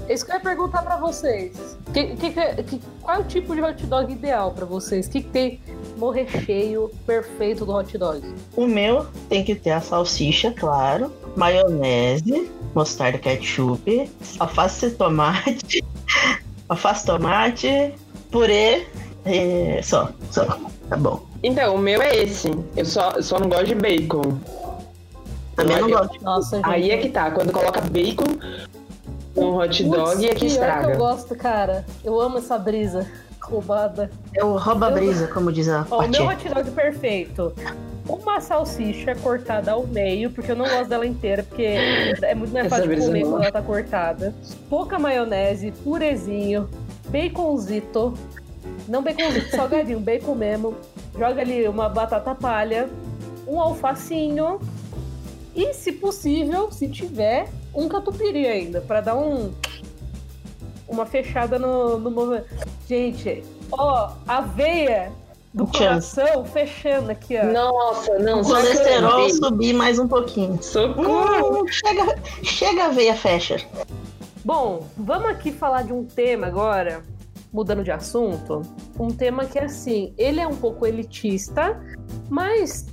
[0.10, 1.78] Isso que eu ia perguntar pra vocês.
[1.94, 2.32] Que- que-
[2.63, 5.08] que- qual é o tipo de hot dog ideal pra vocês?
[5.08, 5.60] O que, que tem
[5.98, 8.22] no recheio perfeito do hot dog?
[8.56, 15.84] O meu tem que ter a salsicha, claro, maionese, mostarda ketchup, alface tomate,
[16.70, 17.94] alface tomate,
[18.32, 18.86] purê,
[19.26, 20.46] e só, só,
[20.89, 21.24] tá bom.
[21.41, 22.52] Então, o meu é esse.
[22.76, 24.38] Eu só, eu só não gosto de bacon.
[25.56, 26.22] Também não gosto.
[26.24, 26.70] Nossa, gente.
[26.70, 27.32] Aí é que tá.
[27.32, 28.26] Quando coloca bacon
[29.36, 30.88] no hot dog é que pior estraga.
[30.88, 31.86] que eu gosto, cara.
[32.04, 33.06] Eu amo essa brisa
[33.41, 34.10] roubada.
[34.34, 37.54] É o rouba-brisa, como diz a Ó, o meu hot dog perfeito.
[38.08, 42.67] Uma salsicha cortada ao meio, porque eu não gosto dela inteira, porque é muito mais
[42.67, 43.32] fácil comer não.
[43.32, 44.34] quando ela tá cortada.
[44.69, 46.69] Pouca maionese, purezinho,
[47.10, 48.13] baconzito.
[48.88, 50.76] Não baconzito, salgadinho, bacon mesmo.
[51.17, 52.89] Joga ali uma batata palha,
[53.48, 54.60] um alfacinho
[55.56, 59.54] e, se possível, se tiver, um catupiry ainda, pra dar um
[60.88, 62.48] uma fechada no, no movimento.
[62.88, 65.12] Gente, ó, aveia
[65.54, 66.16] do Um chance.
[66.16, 67.46] coração fechando aqui, ó.
[67.46, 68.42] Nossa, não.
[68.42, 70.62] O colesterol subir mais um pouquinho.
[70.62, 71.64] Socorro!
[71.64, 73.58] Hum, chega, chega a veia fecha.
[74.44, 77.02] Bom, vamos aqui falar de um tema agora,
[77.52, 78.62] mudando de assunto.
[79.00, 81.82] Um tema que, assim, ele é um pouco elitista,
[82.30, 82.86] mas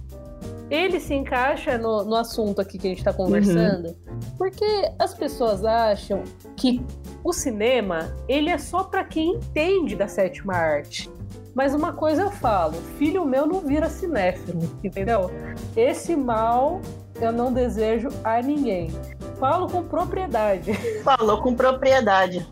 [0.73, 3.95] ele se encaixa no, no assunto aqui que a gente tá conversando,
[4.39, 6.25] porque as pessoas acham
[6.57, 6.83] que
[7.23, 11.11] o cinema, ele é só para quem entende da sétima arte.
[11.55, 15.31] Mas uma coisa eu falo, filho meu não vira cinéfilo, entendeu?
[15.77, 16.81] Esse mal
[17.21, 18.91] eu não desejo a ninguém.
[19.39, 20.73] Falo com propriedade.
[21.05, 22.49] Falou com propriedade.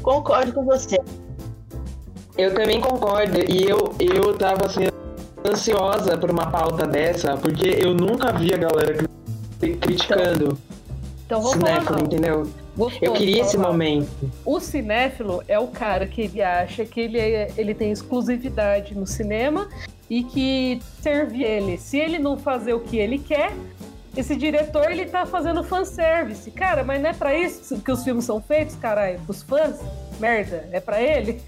[0.00, 0.96] Concordo com você.
[2.38, 3.38] Eu também concordo.
[3.40, 4.84] E eu, eu tava assim,
[5.44, 8.94] ansiosa por uma pauta dessa, porque eu nunca vi a galera
[9.58, 10.58] cri- criticando
[11.26, 12.04] Então vou falar cinéfilo, não.
[12.04, 12.50] entendeu?
[12.76, 14.08] Gostoso Eu queria esse momento.
[14.44, 19.06] O cinéfilo é o cara que ele acha que ele, é- ele tem exclusividade no
[19.06, 19.68] cinema
[20.08, 21.76] e que serve ele.
[21.76, 23.52] Se ele não fazer o que ele quer,
[24.16, 26.50] esse diretor ele tá fazendo fanservice.
[26.52, 29.18] Cara, mas não é pra isso que os filmes são feitos, caralho?
[29.26, 29.76] Pros fãs?
[30.20, 31.40] Merda, é pra ele?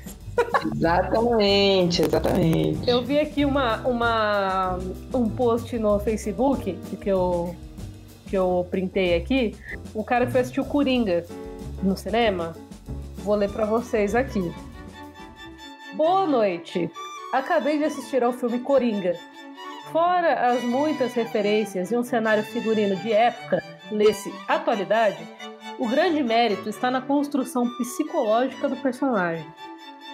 [0.74, 2.88] Exatamente, exatamente.
[2.88, 4.78] Eu vi aqui uma, uma,
[5.14, 7.54] um post no Facebook que eu,
[8.26, 9.56] que eu printei aqui.
[9.94, 11.24] O cara que foi assistir o Coringa
[11.82, 12.54] no cinema.
[13.18, 14.52] Vou ler pra vocês aqui.
[15.94, 16.90] Boa noite.
[17.32, 19.16] Acabei de assistir ao filme Coringa.
[19.92, 25.18] Fora as muitas referências e um cenário figurino de época, lê-se atualidade,
[25.80, 29.44] o grande mérito está na construção psicológica do personagem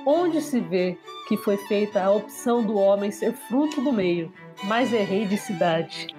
[0.06, 4.32] onde se vê que foi feita a opção do homem ser fruto do meio,
[4.64, 6.14] mas é rei de cidade.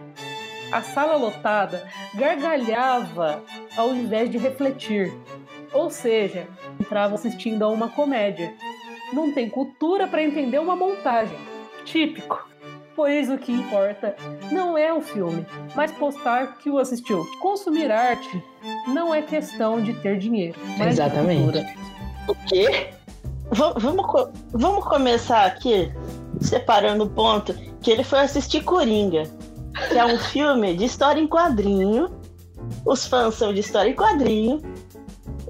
[0.69, 3.41] A sala lotada gargalhava
[3.78, 5.13] ao invés de refletir.
[5.71, 6.45] Ou seja,
[6.80, 8.54] entrava assistindo a uma comédia.
[9.13, 11.38] Não tem cultura para entender uma montagem.
[11.86, 12.45] Típico.
[12.95, 14.15] Pois o que importa
[14.52, 15.45] não é o filme,
[15.76, 17.26] mas postar que o assistiu.
[17.39, 18.43] Consumir arte
[18.88, 20.60] não é questão de ter dinheiro.
[20.78, 21.60] Mas Exatamente.
[22.28, 22.97] O quê?
[23.52, 25.92] Vamos, vamos começar aqui
[26.42, 29.24] separando o ponto que ele foi assistir Coringa,
[29.90, 32.10] que é um filme de história em quadrinho.
[32.86, 34.62] Os fãs são de história em quadrinho.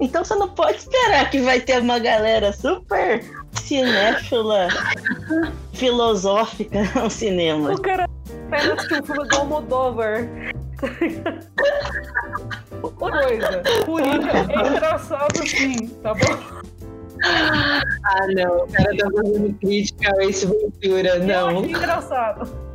[0.00, 4.68] Então você não pode esperar que vai ter uma galera super cinéfila,
[5.72, 7.72] filosófica no cinema.
[7.72, 8.08] O cara
[8.48, 10.28] vai assistir o filme do Almodóvar.
[12.80, 16.67] Coisa, Coringa é engraçado sim, tá bom?
[17.24, 21.48] Ah, não, o cara tá fazendo crítica a esse Ventura, não.
[21.58, 22.68] achei engraçado.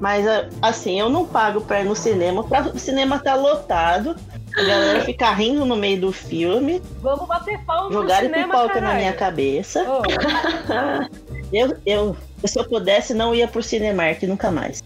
[0.00, 0.24] Mas
[0.60, 4.16] assim, eu não pago pra ir no cinema, pra o cinema tá lotado,
[4.56, 8.96] a galera ficar rindo no meio do filme, Vamos bater palma cinema, pipoca na caralho.
[8.98, 9.82] minha cabeça.
[9.88, 10.02] Ô,
[11.52, 14.82] Eu, eu, se eu pudesse, não ia pro Cinemark nunca mais.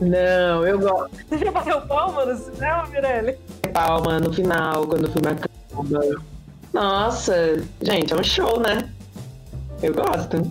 [0.00, 3.38] Não, eu gosto você já bateu palma no cinema, Mirelle?
[3.72, 6.22] palma no final, quando o filme acaba.
[6.72, 8.88] Nossa, gente, é um show, né?
[9.82, 10.50] Eu gosto.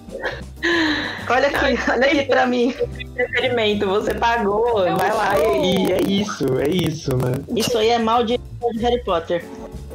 [1.30, 2.74] Olha aqui, olha aqui pra mim.
[2.98, 5.64] Entretenimento, você pagou, É um vai lá show.
[5.64, 7.34] e, e é isso, é isso, né?
[7.56, 9.46] Isso aí é mal de de Harry Potter.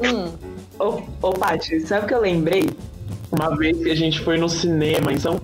[0.03, 0.31] Hum.
[0.79, 2.69] Ô, ô Paty, sabe o que eu lembrei?
[3.31, 5.39] Uma vez que a gente foi no cinema em São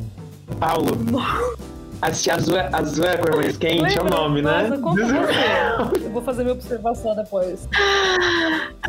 [0.59, 0.91] Paulo.
[2.01, 4.17] Assistir Azul, Azul é a cor mais quente, é o Lembra?
[4.17, 4.67] nome, né?
[4.69, 6.05] Nossa, conta você.
[6.05, 7.67] Eu vou fazer minha observação depois.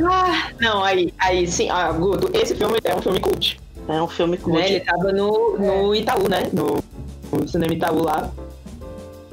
[0.03, 3.61] Ah, não, aí, aí sim, ah, Guto, esse filme é um filme cult.
[3.89, 4.57] É um filme cult.
[4.57, 4.71] Né?
[4.71, 6.49] Ele tava no, no Itaú, né?
[6.53, 6.79] No,
[7.37, 8.31] no cinema Itaú lá.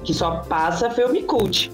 [0.03, 1.71] Que só passa filme cult.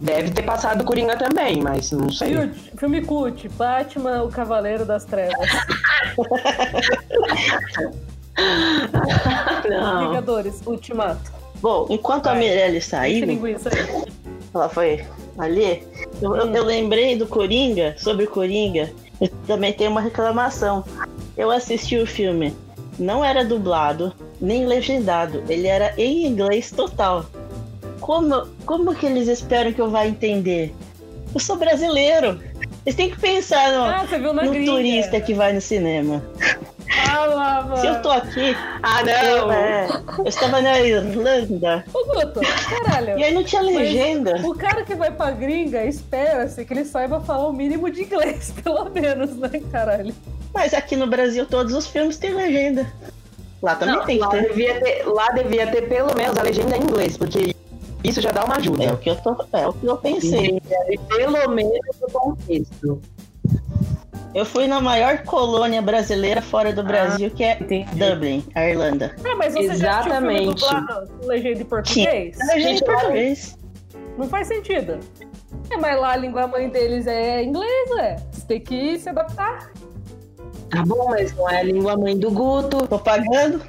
[0.00, 2.50] Deve ter passado Coringa também, mas não sei.
[2.76, 5.48] Filme cult, Batman, o Cavaleiro das Trevas.
[9.68, 10.08] Não.
[10.08, 11.32] Vingadores, Ultimato.
[11.60, 12.40] Bom, enquanto a Vai.
[12.40, 13.40] Mirelle Enche saiu,
[14.54, 15.04] ela foi
[15.38, 15.82] ali,
[16.20, 20.84] eu, eu- eu lembrei do Coringa, sobre o Coringa, eu também tenho uma reclamação.
[21.36, 22.54] Eu assisti o filme,
[22.98, 27.24] não era dublado, nem legendado, ele era em inglês total.
[28.00, 30.74] Como, como que eles esperam que eu vá entender?
[31.34, 32.38] Eu sou brasileiro.
[32.84, 36.22] Eles têm que pensar no, Ah, no turista que vai no cinema.
[37.16, 37.76] Lá, mano.
[37.78, 39.52] Se eu tô aqui, Ah, eu, não!
[39.52, 43.18] é, eu estava na Irlanda Ô, Guto, caralho.
[43.18, 44.36] e aí não tinha legenda.
[44.46, 48.52] O cara que vai pra gringa, espera-se que ele saiba falar o mínimo de inglês,
[48.62, 50.14] pelo menos, né, caralho?
[50.52, 52.86] Mas aqui no Brasil todos os filmes têm legenda.
[53.62, 54.42] Lá também Não, tem que lá, ter.
[54.48, 55.04] devia ter.
[55.06, 57.54] Lá devia ter pelo menos a legenda em inglês, porque
[58.04, 58.84] isso já dá uma ajuda.
[58.84, 60.60] É o que eu tô, é o que eu pensei.
[60.90, 63.00] E pelo menos o contexto.
[64.34, 67.94] Eu fui na maior colônia brasileira fora do Brasil, que é Entendi.
[67.94, 69.14] Dublin, a Irlanda.
[69.24, 70.60] Ah, mas você Exatamente.
[70.60, 72.40] já assistiu filme com legenda em português?
[72.40, 73.58] A legenda em português.
[74.18, 74.98] Não faz sentido.
[75.70, 78.16] É, mas lá a língua mãe deles é inglês, é.
[78.32, 79.70] Você tem que se adaptar.
[80.68, 82.88] Tá bom, mas não é a língua mãe do Guto.
[82.88, 83.60] Tô pagando.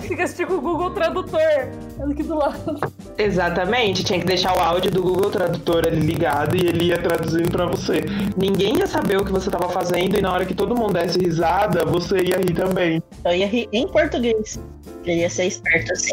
[0.00, 1.70] Fica assistindo com o Google Tradutor.
[2.10, 2.80] Aqui do lado.
[3.16, 7.50] Exatamente, tinha que deixar o áudio do Google Tradutor ali ligado e ele ia traduzindo
[7.50, 8.00] pra você.
[8.36, 11.18] Ninguém ia saber o que você tava fazendo e na hora que todo mundo desse
[11.18, 13.02] risada, você ia rir também.
[13.24, 14.58] Eu ia rir em português.
[15.04, 16.12] Eu ia ser esperto assim.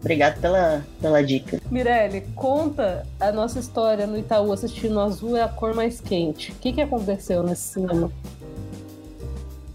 [0.00, 1.60] Obrigado pela, pela dica.
[1.70, 6.52] Mirelle, conta a nossa história no Itaú assistindo Azul é a cor mais quente.
[6.52, 8.10] O que, que aconteceu nesse cinema?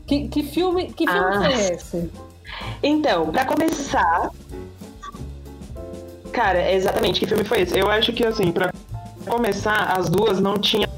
[0.07, 1.41] Que, que filme, que filme Ah.
[1.43, 2.11] foi esse?
[2.81, 4.29] Então, pra começar.
[6.35, 7.79] Cara, exatamente, que filme foi esse?
[7.79, 8.73] Eu acho que, assim, pra
[9.25, 10.89] começar, as duas não tinham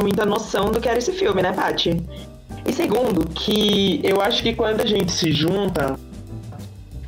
[0.00, 2.02] muita noção do que era esse filme, né, Paty?
[2.66, 6.00] E segundo, que eu acho que quando a gente se junta,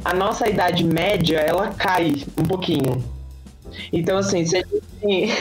[0.05, 3.03] a nossa idade média, ela cai um pouquinho.
[3.91, 5.31] Então, assim, se a gente tem...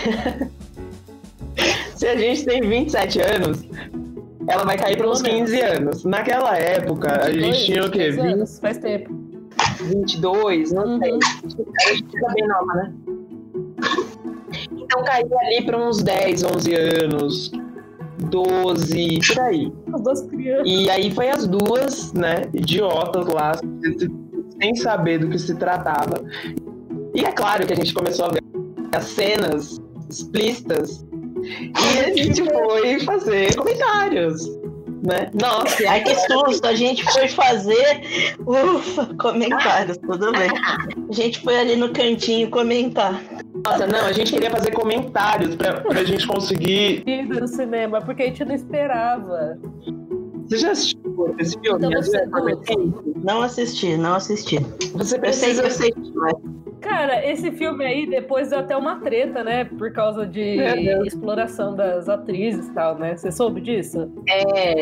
[1.93, 3.65] se a gente tem 27 anos,
[4.47, 5.51] ela vai cair para uns menos.
[5.51, 6.05] 15 anos.
[6.05, 8.11] Naquela época, a gente tinha o quê?
[8.11, 8.59] 22 anos?
[8.59, 9.18] Faz tempo.
[9.89, 10.99] 22, não Uhum.
[10.99, 11.11] sei.
[11.11, 12.93] A gente fica bem nova, né?
[14.71, 17.51] Então caiu ali para uns 10, 11 anos,
[18.29, 19.71] 12, por aí.
[19.93, 20.67] As duas crianças.
[20.67, 23.51] E aí foi as duas, né, idiotas lá,
[24.61, 26.23] sem saber do que se tratava.
[27.13, 28.41] E é claro que a gente começou a ver
[28.95, 29.79] as cenas
[30.09, 31.05] explícitas
[31.43, 34.45] e a gente foi fazer comentários,
[35.03, 35.29] né?
[35.33, 36.67] Nossa, Ai, que susto!
[36.67, 38.01] A gente foi fazer.
[38.45, 40.49] Ufa, comentários, tudo bem.
[41.09, 43.21] A gente foi ali no cantinho comentar.
[43.65, 47.03] Nossa, não, a gente queria fazer comentários pra, pra gente conseguir.
[47.27, 49.57] No cinema, porque a gente não esperava.
[50.49, 51.77] Você já assistiu esse filme?
[51.85, 52.25] Então você-
[53.23, 54.57] Não assisti, não assisti.
[54.93, 55.63] Você Eu sei que precisa.
[55.63, 56.33] eu sei, mas
[56.81, 59.65] Cara, esse filme aí depois deu até uma treta, né?
[59.65, 61.07] Por causa de Deus.
[61.07, 63.15] exploração das atrizes e tal, né?
[63.17, 64.09] Você soube disso?
[64.29, 64.81] É,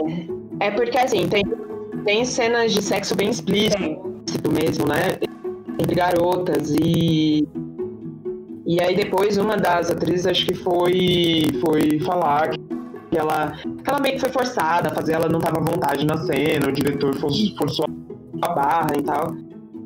[0.67, 1.43] é porque assim, tem,
[2.05, 5.17] tem cenas de sexo bem explícito mesmo, né?
[5.81, 7.47] Entre garotas e.
[8.65, 12.59] E aí depois uma das atrizes acho que foi, foi falar que
[13.15, 13.53] ela,
[13.83, 16.67] que ela meio que foi forçada a fazer, ela não tava à vontade na cena,
[16.67, 17.85] o diretor for- forçou
[18.41, 19.35] a barra e tal.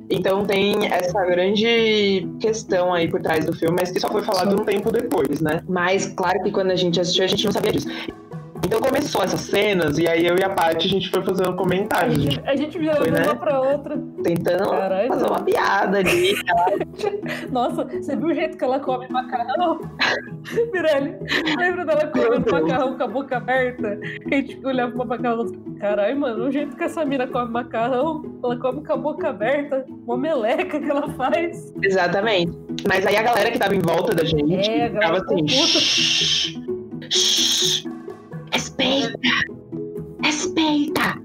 [0.09, 4.59] Então tem essa grande questão aí por trás do filme, mas que só foi falado
[4.59, 5.61] um tempo depois, né?
[5.69, 7.87] Mas claro que quando a gente assistiu, a gente não sabia disso.
[8.63, 12.17] Então começou essas cenas, e aí eu e a Paty, a gente foi fazendo comentários,
[12.17, 13.23] a gente a gente virou Foi, de né?
[13.25, 13.97] uma pra outra.
[14.23, 15.07] tentando Caralho.
[15.09, 16.33] fazer uma piada ali.
[17.51, 19.79] Nossa, você viu o jeito que ela come macarrão?
[20.71, 21.17] Mirelle,
[21.57, 23.99] lembra dela comendo macarrão com a boca aberta?
[24.31, 27.51] A gente olhava pro macarrão e falava, caralho, mano, o jeito que essa mina come
[27.51, 31.73] macarrão, ela come com a boca aberta, uma meleca que ela faz.
[31.83, 32.57] Exatamente.
[32.87, 36.71] Mas aí a galera que tava em volta da gente É, a galera ficava assim.
[38.91, 39.29] Respeita!
[40.23, 41.21] Respeita!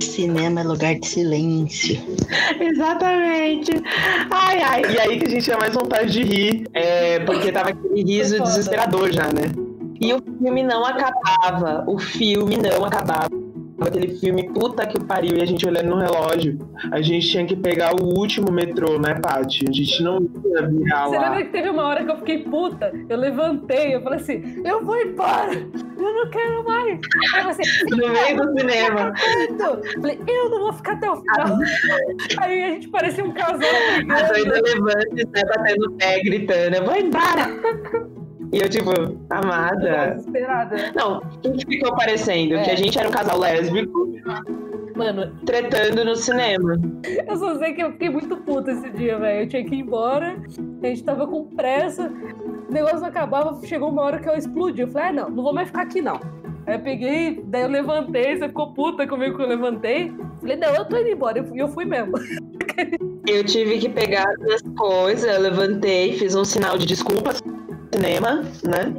[0.00, 2.00] cinema é lugar de silêncio.
[2.60, 3.72] Exatamente.
[4.30, 4.82] Ai, ai.
[4.94, 8.42] E aí que a gente tinha mais vontade de rir, é, porque tava aquele riso
[8.42, 9.52] desesperador já, né?
[10.00, 11.84] E o filme não acabava.
[11.86, 13.28] O filme não acabava.
[13.80, 16.58] Aquele filme, puta que pariu, e a gente olhando no relógio.
[16.92, 19.64] A gente tinha que pegar o último metrô, né, Paty?
[19.68, 21.22] A gente não ia virar Você lá.
[21.30, 22.92] lembra que teve uma hora que eu fiquei puta?
[23.08, 27.00] Eu levantei, eu falei assim, eu vou embora, eu não quero mais.
[27.34, 29.12] Aí você, No meio do cinema.
[29.58, 31.58] Eu falei, eu não vou ficar até o final.
[32.38, 34.62] Aí a gente parecia um casal A doida brigando.
[34.84, 38.19] levanta e sai batendo o pé, gritando, eu vou embora!
[38.52, 38.90] E eu, tipo,
[39.30, 40.10] amada.
[40.16, 40.76] Desesperada.
[40.94, 42.54] Não, o que ficou parecendo?
[42.54, 42.62] É.
[42.64, 44.12] Que a gente era um casal lésbico
[44.96, 46.74] Mano, tretando no cinema.
[47.26, 49.42] eu só sei que eu fiquei muito puta esse dia, velho.
[49.44, 50.36] Eu tinha que ir embora,
[50.82, 52.12] a gente tava com pressa,
[52.68, 54.82] o negócio acabava, chegou uma hora que eu explodi.
[54.82, 56.20] Eu falei, ah, não, não vou mais ficar aqui, não.
[56.66, 60.12] Aí eu peguei, daí eu levantei, você ficou puta comigo que eu levantei.
[60.40, 61.38] Falei, não, eu tô indo embora.
[61.38, 62.12] E eu, fui- eu fui mesmo.
[63.26, 67.40] Eu tive que pegar as coisas, eu levantei, fiz um sinal de desculpas
[67.92, 68.92] cinema, né?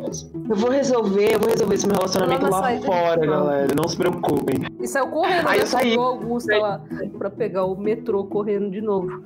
[0.49, 3.67] Eu vou resolver, eu vou resolver esse meu relacionamento Lá fora, de- galera.
[3.75, 4.55] Não se preocupem.
[4.79, 5.63] E saiu correndo, Aí né?
[5.63, 5.95] eu saí.
[5.95, 6.81] Augusta lá
[7.17, 9.21] pra pegar o metrô correndo de novo.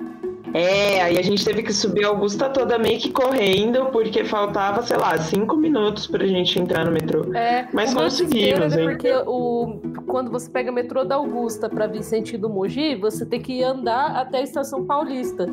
[0.54, 4.80] É, aí a gente teve que subir a Augusta toda meio que correndo, porque faltava,
[4.82, 7.34] sei lá, cinco minutos pra gente entrar no metrô.
[7.34, 8.88] É, Mas conseguimos, é hein?
[8.88, 13.40] porque o, quando você pega o metrô da Augusta pra vir sentido Mogi, você tem
[13.40, 15.46] que andar até a estação Paulista.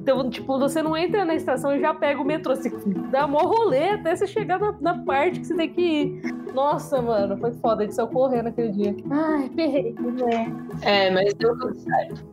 [0.00, 2.56] Então, tipo, você não entra na estação e já pega o metrô.
[2.56, 2.70] Você
[3.10, 6.22] dá mó rolê até você chegar na, na parte que você tem que ir.
[6.54, 7.82] Nossa, mano, foi foda.
[7.82, 8.96] Gente saiu correndo aquele dia.
[9.10, 10.52] Ai, perrei, né?
[10.82, 12.24] É, mas deu tudo certo.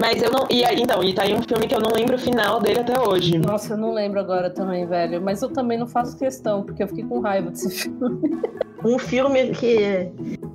[0.00, 0.46] Mas eu não.
[0.50, 2.80] E aí, então, e tá aí um filme que eu não lembro o final dele
[2.80, 3.38] até hoje.
[3.38, 5.20] Nossa, eu não lembro agora também, velho.
[5.20, 8.20] Mas eu também não faço questão, porque eu fiquei com raiva desse filme.
[8.84, 10.08] Um filme que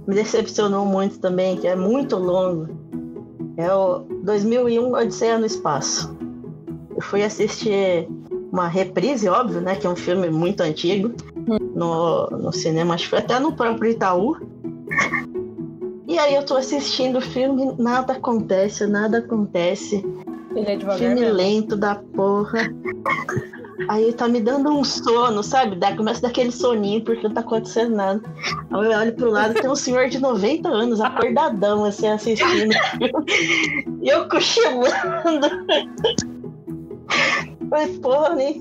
[0.08, 2.70] me decepcionou muito também, que é muito longo,
[3.58, 6.18] é o 2001 Odisseia no Espaço.
[7.04, 8.08] Fui assistir
[8.52, 9.76] uma reprise, óbvio, né?
[9.76, 11.12] Que é um filme muito antigo,
[11.76, 14.38] no, no cinema, acho que foi até no próprio Itaú.
[16.08, 20.06] E aí eu tô assistindo o filme, nada acontece, nada acontece.
[20.56, 21.36] Ele é devagar Filme mesmo.
[21.36, 22.72] lento da porra.
[23.90, 25.76] Aí tá me dando um sono, sabe?
[25.76, 28.22] Daí começa daquele soninho porque não tá acontecendo nada.
[28.72, 32.72] Aí eu olho pro lado tem um senhor de 90 anos, acordadão, assim, assistindo.
[34.02, 34.88] e eu cochilando.
[37.70, 38.56] Falei, porra, né?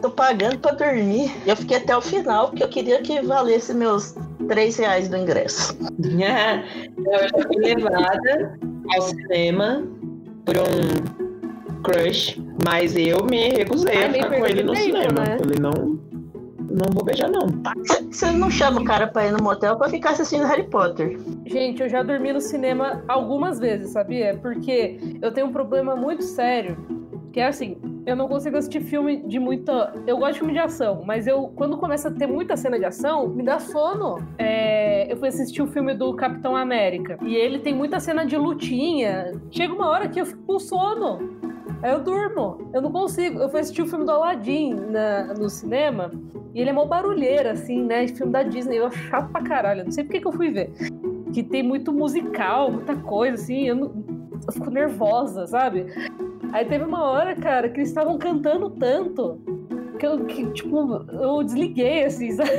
[0.00, 1.30] Tô pagando pra dormir.
[1.46, 4.14] Eu fiquei até o final, porque eu queria que valesse meus
[4.48, 5.76] 3 reais do ingresso.
[5.98, 8.58] eu já fui levada
[8.94, 9.84] ao cinema
[10.44, 11.22] por um
[11.82, 15.20] crush, mas eu me recusei Ai, a ficar com ele no tempo, cinema.
[15.20, 15.38] né?
[15.38, 15.98] Falei, não,
[16.72, 17.46] não vou beijar, não.
[18.10, 21.18] Você não chama o cara pra ir no motel pra ficar assistindo Harry Potter.
[21.46, 24.38] Gente, eu já dormi no cinema algumas vezes, sabia?
[24.40, 26.76] Porque eu tenho um problema muito sério,
[27.32, 29.94] que é assim, eu não consigo assistir filme de muita.
[30.06, 32.84] Eu gosto de filme de ação, mas eu, quando começa a ter muita cena de
[32.84, 34.18] ação, me dá sono.
[34.38, 38.36] É, eu fui assistir o filme do Capitão América e ele tem muita cena de
[38.36, 39.32] lutinha.
[39.50, 41.40] Chega uma hora que eu fico com sono.
[41.82, 42.70] Aí eu durmo.
[42.72, 43.38] Eu não consigo.
[43.40, 46.10] Eu fui assistir o filme do Aladdin na- no cinema.
[46.54, 48.06] E ele é mó barulheiro, assim, né?
[48.08, 48.76] Filme da Disney.
[48.76, 49.84] Eu chato pra caralho.
[49.84, 50.70] Não sei por que que eu fui ver
[51.32, 54.04] que tem muito musical, muita coisa, assim, eu, não-
[54.46, 55.86] eu fico nervosa, sabe?
[56.52, 59.40] Aí teve uma hora, cara, que eles estavam cantando tanto
[59.98, 62.50] que eu, que, tipo, eu desliguei, assim, sabe?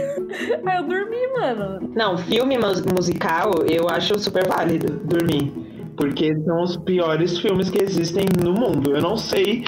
[0.65, 1.91] Aí eu dormi, mano.
[1.93, 2.57] Não, filme
[2.93, 5.51] musical eu acho super válido dormir.
[5.97, 8.95] Porque são os piores filmes que existem no mundo.
[8.95, 9.65] Eu não sei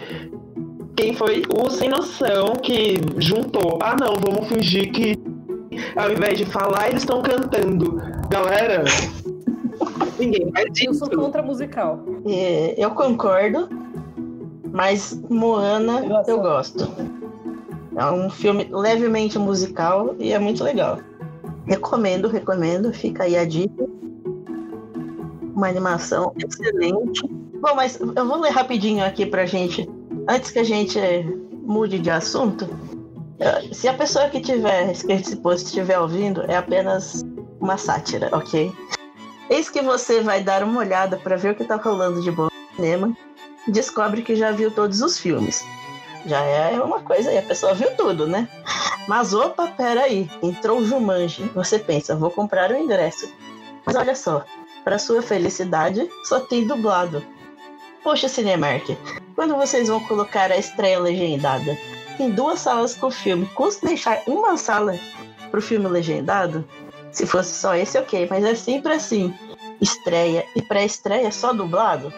[0.95, 3.77] quem foi o sem noção que juntou.
[3.81, 5.15] Ah, não, vamos fingir que
[5.95, 8.01] ao invés de falar, eles estão cantando.
[8.29, 8.83] Galera,
[10.17, 10.87] ninguém faz isso.
[10.87, 12.03] Eu sou contra musical.
[12.25, 13.67] É, eu concordo,
[14.75, 16.85] mas Moana eu gosto.
[17.95, 20.99] É um filme levemente musical e é muito legal.
[21.65, 22.93] Recomendo, recomendo.
[22.93, 23.87] Fica aí a dica.
[25.55, 27.25] Uma animação excelente.
[27.61, 29.89] Bom, mas eu vou ler rapidinho aqui pra gente,
[30.27, 30.99] antes que a gente
[31.63, 32.67] mude de assunto.
[33.71, 37.25] Se a pessoa que tiver escrito esse post estiver ouvindo, é apenas
[37.61, 38.73] uma sátira, ok?
[39.49, 42.43] Eis que você vai dar uma olhada para ver o que tá rolando de bom
[42.45, 43.17] no cinema.
[43.67, 45.65] Descobre que já viu todos os filmes
[46.25, 48.47] já é uma coisa aí, a pessoa viu tudo, né?
[49.07, 51.43] Mas opa, peraí, entrou o Jumanji.
[51.53, 53.31] Você pensa, vou comprar o ingresso.
[53.85, 54.43] Mas olha só,
[54.83, 57.23] para sua felicidade, só tem dublado.
[58.03, 58.89] Poxa, Cinemark,
[59.35, 61.77] quando vocês vão colocar a estreia legendada?
[62.17, 63.45] Tem duas salas com o filme.
[63.53, 64.97] Custa deixar uma sala
[65.51, 66.67] pro filme legendado?
[67.11, 69.33] Se fosse só esse, ok, mas é sempre assim.
[69.79, 72.11] Estreia e pré-estreia só dublado?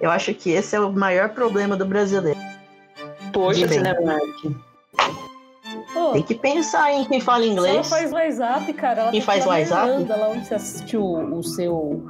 [0.00, 2.38] Eu acho que esse é o maior problema do brasileiro.
[3.32, 4.54] Poxa, Cinemark.
[5.96, 7.74] Oh, Tem que pensar em quem fala inglês.
[7.74, 9.00] Ela faz WhatsApp, cara.
[9.02, 10.04] Ela quem faz WhatsApp?
[10.04, 12.02] lá onde você assistiu o seu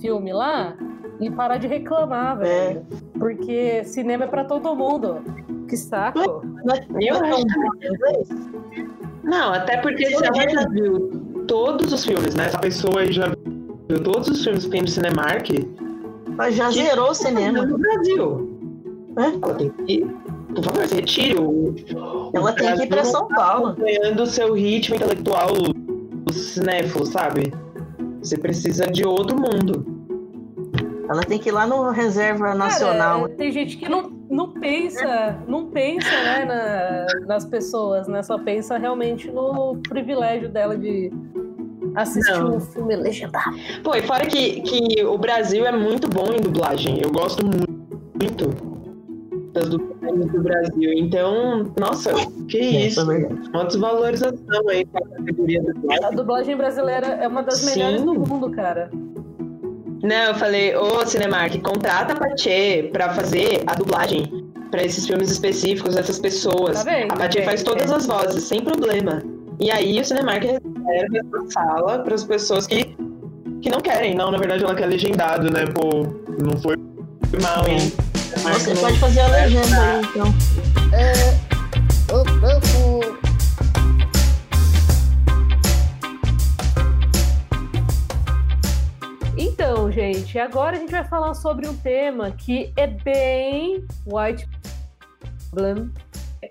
[0.00, 0.76] filme lá
[1.20, 2.44] e parar de reclamar, é.
[2.44, 2.86] velho.
[2.90, 3.18] É.
[3.18, 5.22] Porque cinema é pra todo mundo.
[5.68, 6.20] Que saco.
[6.20, 8.28] Eu não inglês.
[9.22, 12.46] Não, até porque se ela já viu todos os filmes, né?
[12.46, 13.28] Essa pessoa aí já
[13.88, 15.50] viu todos os filmes que tem no Cinemark.
[16.36, 17.64] Mas já zerou o cinema.
[17.64, 18.58] No Brasil.
[19.18, 19.24] É?
[19.44, 20.06] Ela tem que
[20.54, 21.74] por favor, se retire o.
[22.34, 23.68] Ela tem que ir pra São Paulo.
[23.68, 25.48] Acompanhando o seu ritmo intelectual,
[26.28, 27.52] o cinéfilo, sabe?
[28.22, 29.84] Você precisa de outro mundo.
[31.08, 33.22] Ela tem que ir lá no Reserva Nacional.
[33.22, 38.22] Cara, tem gente que não, não pensa, não pensa né, na, nas pessoas, né?
[38.22, 41.10] Só pensa realmente no privilégio dela de
[41.94, 42.56] assistir não.
[42.56, 43.56] um filme legendado.
[43.82, 47.00] Pô, e fora que, que o Brasil é muito bom em dublagem.
[47.02, 48.72] Eu gosto muito.
[49.52, 50.92] das dublagens do Brasil.
[50.94, 52.12] Então, nossa,
[52.48, 53.02] que é, isso?
[53.52, 57.78] Uma desvalorização aí para a categoria do A dublagem brasileira é uma das Sim.
[57.78, 58.90] melhores do mundo, cara.
[60.02, 65.30] Não, eu falei, ô Cinemark, contrata a Patê pra fazer a dublagem para esses filmes
[65.30, 66.82] específicos, essas pessoas.
[66.82, 69.22] Tá a Patê faz todas as vozes, sem problema.
[69.60, 70.44] E aí o Cinemark
[70.82, 72.96] reserva essa sala para as pessoas que,
[73.60, 74.14] que não querem.
[74.14, 75.64] Não, na verdade ela quer legendado, né?
[75.66, 76.02] Pô,
[76.42, 76.76] não foi
[77.40, 77.92] mal, hein?
[78.36, 80.26] Você pode fazer a legenda aí, então.
[80.92, 81.52] É.
[89.38, 94.48] Então, gente, agora a gente vai falar sobre um tema que é bem white
[95.50, 95.90] problem,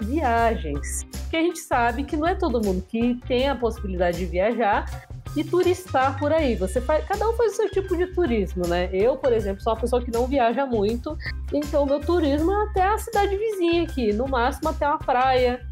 [0.02, 1.06] viagens.
[1.32, 5.08] Porque a gente sabe que não é todo mundo que tem a possibilidade de viajar
[5.34, 6.58] e turistar por aí.
[6.58, 8.90] Você faz, cada um faz o seu tipo de turismo, né?
[8.92, 11.18] Eu, por exemplo, sou uma pessoa que não viaja muito,
[11.54, 15.66] então meu turismo é até a cidade vizinha aqui, no máximo até uma praia.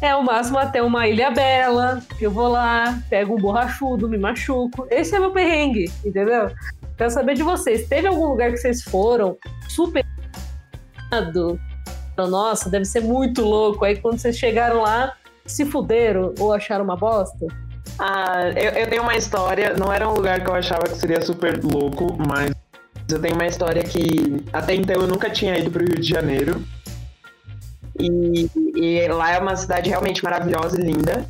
[0.00, 4.16] É o máximo até uma ilha bela, que eu vou lá, pego um borrachudo, me
[4.16, 4.86] machuco.
[4.90, 6.50] Esse é meu perrengue, entendeu?
[6.96, 7.86] Quero saber de vocês.
[7.86, 9.36] Teve algum lugar que vocês foram
[9.68, 10.02] super
[12.16, 13.84] nossa, deve ser muito louco.
[13.84, 17.46] Aí quando vocês chegaram lá, se fuderam ou acharam uma bosta?
[17.98, 21.20] Ah, eu, eu tenho uma história, não era um lugar que eu achava que seria
[21.20, 22.52] super louco, mas
[23.10, 26.08] eu tenho uma história que até então eu nunca tinha ido para o Rio de
[26.08, 26.62] Janeiro.
[27.98, 31.24] E, e, lá é uma cidade realmente maravilhosa e linda.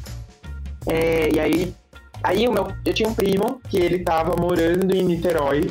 [0.86, 1.74] É, e aí,
[2.22, 5.70] aí o meu, eu tinha um primo que ele tava morando em Niterói.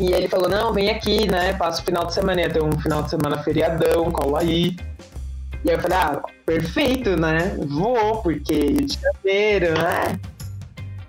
[0.00, 1.52] E ele falou, não, vem aqui, né?
[1.54, 4.76] Passa o final de semana, ia ter um final de semana feriadão, cola aí.
[5.64, 7.56] E aí eu falei, ah, perfeito, né?
[7.66, 10.20] Vou, porque Rio de Janeiro, né?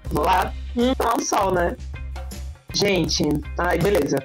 [0.06, 1.78] Vou lá, hum, tá um sol, né?
[2.74, 3.24] Gente,
[3.58, 4.18] aí beleza.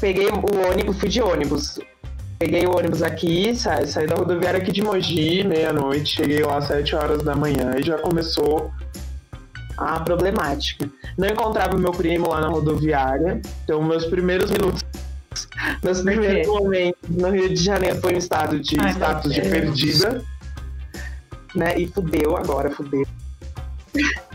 [0.00, 1.78] Peguei o ônibus, fui de ônibus.
[2.38, 6.64] Peguei o ônibus aqui, saí, saí da rodoviária aqui de Mogi, meia-noite, cheguei lá às
[6.64, 8.70] 7 horas da manhã e já começou
[9.76, 10.88] a problemática.
[11.16, 14.82] Não encontrava meu primo lá na rodoviária, então meus primeiros minutos
[15.82, 20.22] meus primeiros momentos no Rio de Janeiro foi um estado de Ai, status de perdida.
[21.54, 21.78] Né?
[21.78, 23.06] E fudeu agora, fudeu.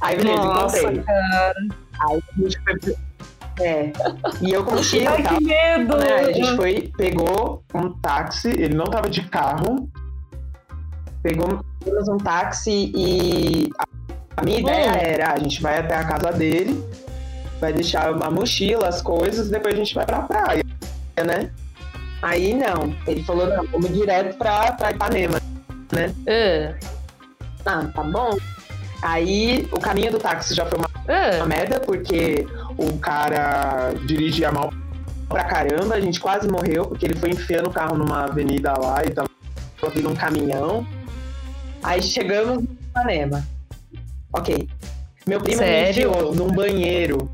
[0.00, 1.02] Aí beleza, Nossa, encontrei.
[1.02, 1.54] Cara.
[2.00, 2.96] Aí a gente foi,
[3.60, 3.92] É.
[4.40, 5.96] E eu mochila Ai, que medo!
[5.96, 6.14] Né?
[6.14, 9.88] A gente foi, pegou um táxi, ele não tava de carro.
[11.22, 11.60] Pegou
[12.08, 13.70] um táxi e
[14.40, 14.96] a- minha ideia Hum.
[14.96, 16.82] era, a gente vai até a casa dele,
[17.60, 20.64] vai deixar a mochila, as coisas, depois a gente vai pra praia,
[21.24, 21.50] né?
[22.22, 25.40] Aí não, ele falou, não, vamos direto pra, pra Ipanema.
[26.28, 26.74] Ah,
[27.66, 28.36] Ah, tá bom.
[29.02, 32.46] Aí o caminho do táxi já foi uma uma ah, merda, porque
[32.78, 34.72] o cara dirigia mal
[35.28, 39.02] pra caramba, a gente quase morreu, porque ele foi enfiando o carro numa avenida lá
[39.04, 39.28] e tava
[39.92, 40.86] vindo um caminhão.
[41.82, 43.42] Aí chegamos no Ipanema.
[44.32, 44.68] Ok.
[45.26, 46.10] Meu primo me Sério?
[46.10, 47.30] enfiou num banheiro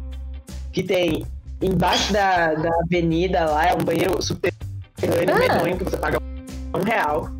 [0.72, 1.24] que tem
[1.62, 5.38] embaixo da, da avenida lá, é um banheiro subterrâneo Ah.
[5.38, 6.18] medonho que você paga
[6.74, 7.30] um real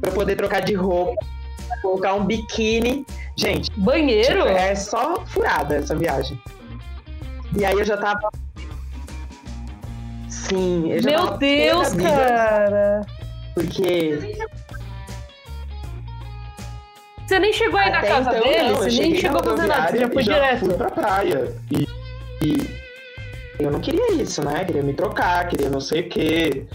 [0.00, 1.14] pra poder trocar de roupa,
[1.82, 3.04] colocar um biquíni.
[3.36, 4.42] Gente, banheiro?
[4.44, 6.40] Tipo, é só furada essa viagem.
[7.56, 8.30] E aí eu já tava.
[10.28, 13.06] Sim, eu já Meu tava Deus, cara!
[13.54, 14.36] Porque
[17.26, 18.68] Você nem chegou aí na casa então, dele?
[18.68, 20.58] não, você nem chegou a fazer nada, você já foi direto.
[20.66, 21.54] fui pra praia.
[21.72, 21.88] E,
[22.44, 22.78] e
[23.58, 24.64] eu não queria isso, né?
[24.64, 26.66] Queria me trocar, queria não sei o quê.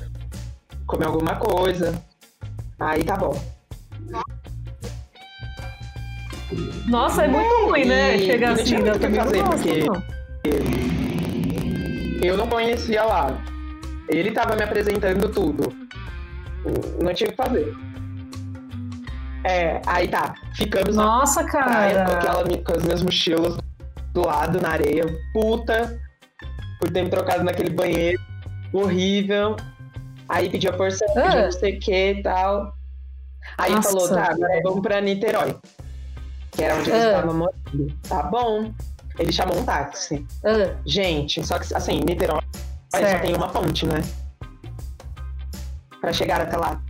[0.86, 2.04] Comer alguma coisa.
[2.80, 3.40] Aí tá bom.
[6.88, 8.18] Nossa, é muito ruim, né?
[8.18, 10.04] Chegar não assim, não fazer, gosto, porque- não.
[12.22, 13.42] Eu não conhecia lá.
[14.10, 15.74] Ele tava me apresentando tudo.
[17.02, 17.74] Não tinha o que fazer.
[19.44, 20.36] É, aí tá.
[20.56, 22.04] Ficamos na Nossa, com, cara!
[22.04, 23.58] aquela, com as minhas mochilas
[24.14, 25.06] do lado na areia.
[25.34, 26.00] Puta
[26.80, 28.20] por ter me trocado naquele banheiro.
[28.74, 29.56] Horrível.
[30.30, 31.22] Aí pediu a porção, Ah.
[31.22, 32.74] pediu não sei o que e tal.
[33.58, 33.90] Aí Nossa.
[33.90, 35.58] falou, tá, agora vamos pra Niterói.
[36.52, 37.08] Que era onde eles Ah.
[37.08, 37.98] estavam morando.
[38.08, 38.72] Tá bom.
[39.20, 40.26] Ele chamou um táxi.
[40.46, 42.40] Ah, Gente, só que assim, Niterói
[42.94, 43.22] só Certo.
[43.24, 44.02] tem uma ponte, né?
[46.00, 46.82] Pra chegar até lá.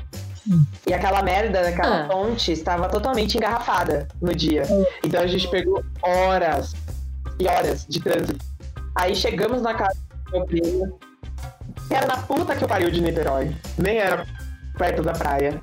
[0.87, 2.07] E aquela merda daquela Ah.
[2.07, 4.63] ponte estava totalmente engarrafada no dia.
[5.03, 6.73] Então a gente pegou horas
[7.39, 8.43] e horas de trânsito.
[8.95, 10.99] Aí chegamos na casa do meu primo.
[11.87, 13.55] que Era na puta que eu pariu de Niterói.
[13.77, 14.25] Nem era
[14.77, 15.61] perto da praia.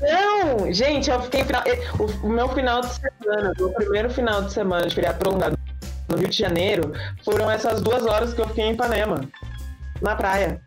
[0.00, 0.72] Não!
[0.72, 1.44] Gente, eu fiquei.
[1.44, 1.62] final-
[1.98, 5.58] O, o meu final de semana, o primeiro final de semana de feriado prolongado
[6.08, 6.92] no Rio de Janeiro,
[7.24, 9.20] foram essas duas horas que eu fiquei em Ipanema,
[10.00, 10.60] na praia.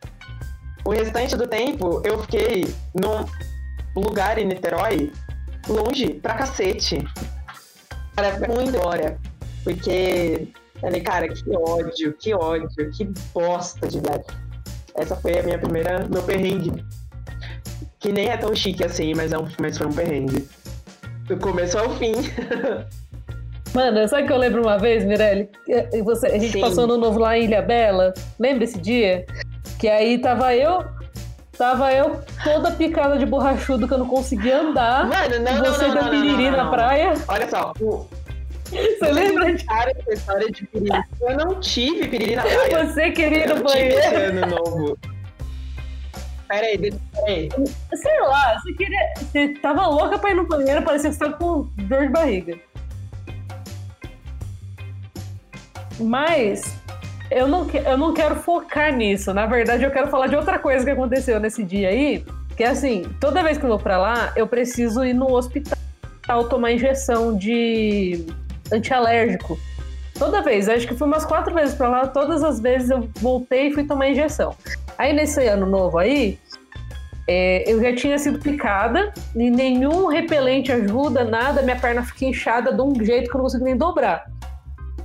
[0.86, 3.26] O restante do tempo eu fiquei num
[3.96, 5.12] lugar em Niterói,
[5.68, 7.04] longe pra cacete.
[8.16, 9.18] Cara, foi muito hora.
[9.64, 10.50] Porque,
[10.82, 14.26] falei, cara, que ódio, que ódio, que bosta de viagem.
[14.96, 16.84] Essa foi a minha primeira, meu perrengue.
[18.00, 20.48] Que nem é tão chique assim, mas, é um, mas foi um perrengue.
[21.28, 22.14] Do começo ao fim.
[23.74, 25.50] Mano, sabe que eu lembro uma vez, Mirelle?
[26.04, 26.62] Você, a gente Sim.
[26.62, 28.14] passou no novo lá em Ilha Bela.
[28.38, 29.26] Lembra esse dia?
[29.84, 30.86] Que aí tava eu,
[31.58, 35.06] tava eu toda picada de borrachudo que eu não conseguia andar.
[35.10, 37.14] Mano, não, não, você não, não, piriri não, não, na praia.
[37.28, 38.08] Olha só, o,
[38.72, 39.54] Você lembra?
[39.54, 41.04] de- Cara, essa história de piriri.
[41.20, 42.86] Eu não tive piriri na praia.
[42.86, 44.40] Você queria ir no tive banheiro.
[44.40, 44.98] ano novo.
[46.48, 47.50] Peraí, deixa peraí.
[47.94, 49.14] Sei lá, você queria.
[49.18, 52.58] Você tava louca pra ir no banheiro, parecia que você tava com dor de barriga.
[56.00, 56.74] Mas
[57.34, 59.34] eu não, eu não quero focar nisso.
[59.34, 62.24] Na verdade, eu quero falar de outra coisa que aconteceu nesse dia aí.
[62.56, 65.78] Que é assim, toda vez que eu vou pra lá, eu preciso ir no hospital
[66.50, 68.26] tomar injeção de
[68.72, 69.58] antialérgico.
[70.18, 73.70] Toda vez, acho que fui umas quatro vezes pra lá, todas as vezes eu voltei
[73.70, 74.56] e fui tomar injeção.
[74.98, 76.38] Aí nesse ano novo aí,
[77.28, 82.72] é, eu já tinha sido picada e nenhum repelente ajuda, nada, minha perna fica inchada
[82.72, 84.26] de um jeito que eu não consigo nem dobrar.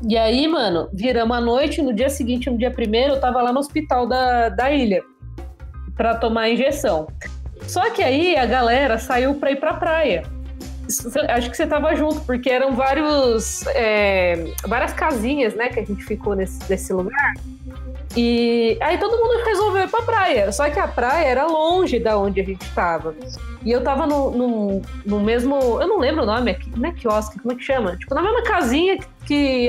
[0.07, 3.53] E aí, mano, viramos a noite, no dia seguinte, no dia primeiro, eu tava lá
[3.53, 5.03] no hospital da, da ilha
[5.97, 7.09] pra tomar a injeção.
[7.63, 10.23] Só que aí a galera saiu pra ir pra praia.
[11.29, 16.03] Acho que você tava junto, porque eram vários, é, várias casinhas, né, que a gente
[16.05, 17.35] ficou nesse, nesse lugar.
[18.21, 20.51] E aí todo mundo resolveu ir pra praia.
[20.51, 23.15] Só que a praia era longe da onde a gente tava.
[23.65, 25.55] E eu tava no, no, no mesmo.
[25.81, 26.69] Eu não lembro o nome aqui.
[26.77, 27.97] Não é quiosque, como é que chama?
[27.97, 29.69] Tipo, na mesma casinha que,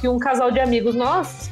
[0.00, 1.50] que um casal de amigos nossos.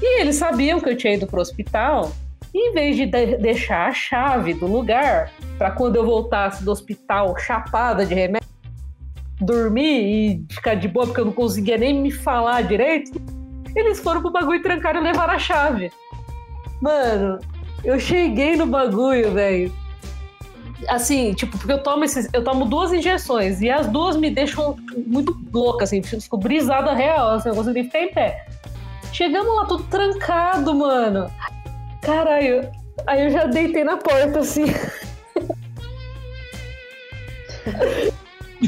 [0.00, 2.10] E eles sabiam que eu tinha ido pro hospital.
[2.54, 6.70] E em vez de de- deixar a chave do lugar pra quando eu voltasse do
[6.70, 8.48] hospital chapada de remédio,
[9.38, 10.00] dormir
[10.48, 13.12] e ficar de boa porque eu não conseguia nem me falar direito,
[13.74, 15.92] eles foram pro bagulho e trancaram e levaram a chave.
[16.80, 17.38] Mano,
[17.84, 19.72] eu cheguei no bagulho, velho.
[20.88, 24.76] Assim, tipo, porque eu tomo esses, eu tomo duas injeções e as duas me deixam
[25.06, 28.46] muito louca, assim, fico brisada real, assim, eu consigo nem ficar em pé.
[29.12, 31.30] Chegamos lá tudo trancado, mano.
[32.00, 32.70] Caralho.
[33.06, 34.64] Aí eu já deitei na porta, assim.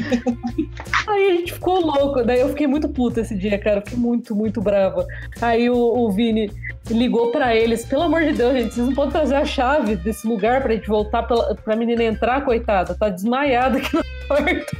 [1.07, 2.23] Aí a gente ficou louco.
[2.23, 3.77] Daí eu fiquei muito puta esse dia, cara.
[3.77, 5.05] Eu fiquei muito, muito brava.
[5.41, 6.51] Aí o, o Vini
[6.89, 10.27] ligou pra eles: pelo amor de Deus, gente, vocês não podem trazer a chave desse
[10.27, 12.95] lugar pra gente voltar pra, pra menina entrar, coitada.
[12.95, 14.77] Tá desmaiada aqui na porta.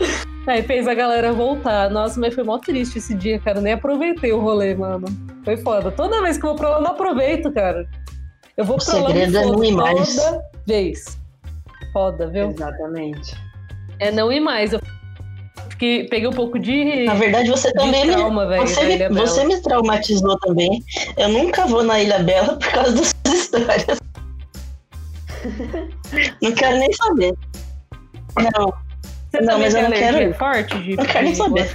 [0.46, 1.88] Aí fez a galera voltar.
[1.90, 3.60] Nossa, mas foi mó triste esse dia, cara.
[3.60, 5.06] Nem aproveitei o rolê, mano.
[5.42, 5.90] Foi foda.
[5.90, 7.88] Toda vez que eu vou pra lá, eu não aproveito, cara.
[8.56, 10.16] Eu vou O pra lá segredo é não ir mais.
[10.16, 11.18] toda vez.
[11.92, 12.50] Foda, viu?
[12.50, 13.34] Exatamente.
[13.98, 14.72] É não ir mais.
[14.72, 14.80] Eu
[15.70, 17.04] fiquei, peguei um pouco de.
[17.04, 20.82] Na verdade, você também me, trauma, velho, você, da me, você me traumatizou também.
[21.16, 23.98] Eu nunca vou na Ilha Bela por causa das suas histórias.
[26.42, 27.34] não quero nem saber.
[28.36, 28.72] Não,
[29.30, 30.96] Você Não, mas eu não quero forte de.
[30.96, 31.70] não quero nem saber.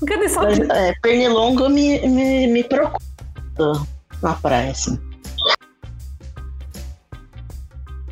[0.00, 0.70] Não quero nem Mas, saber.
[0.70, 2.98] é, pernilongo me, me, me preocupa
[4.22, 4.98] na praia, assim.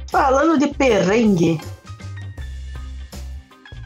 [0.08, 1.58] Falando de perrengue,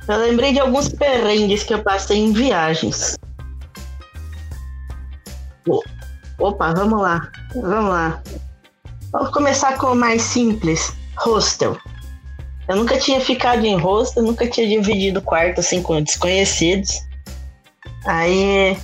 [0.08, 3.16] eu lembrei de alguns perrengues que eu passei em viagens.
[6.38, 8.22] Opa, vamos lá, vamos lá.
[9.10, 11.76] Vamos começar com o mais simples, hostel.
[12.68, 16.90] Eu nunca tinha ficado em hostel, nunca tinha dividido quarto assim com desconhecidos.
[18.04, 18.76] Aí,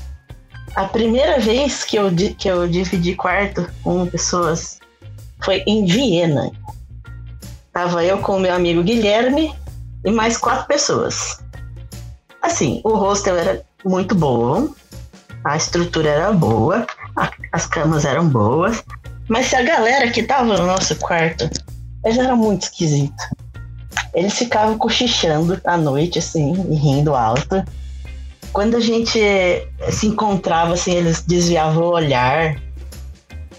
[0.74, 4.80] a primeira vez que eu, que eu dividi quarto com pessoas
[5.44, 6.50] foi em Viena.
[7.72, 9.54] Tava eu com o meu amigo Guilherme
[10.04, 11.42] e mais quatro pessoas.
[12.40, 14.68] Assim, o hostel era muito bom,
[15.44, 16.86] a estrutura era boa,
[17.16, 18.82] a- as camas eram boas,
[19.28, 21.48] mas se a galera que tava no nosso quarto,
[22.04, 23.24] eles eram muito esquisitos.
[24.14, 27.62] Eles ficavam cochichando à noite, assim, e rindo alto.
[28.52, 29.18] Quando a gente
[29.90, 32.56] se encontrava, assim, eles desviavam o olhar.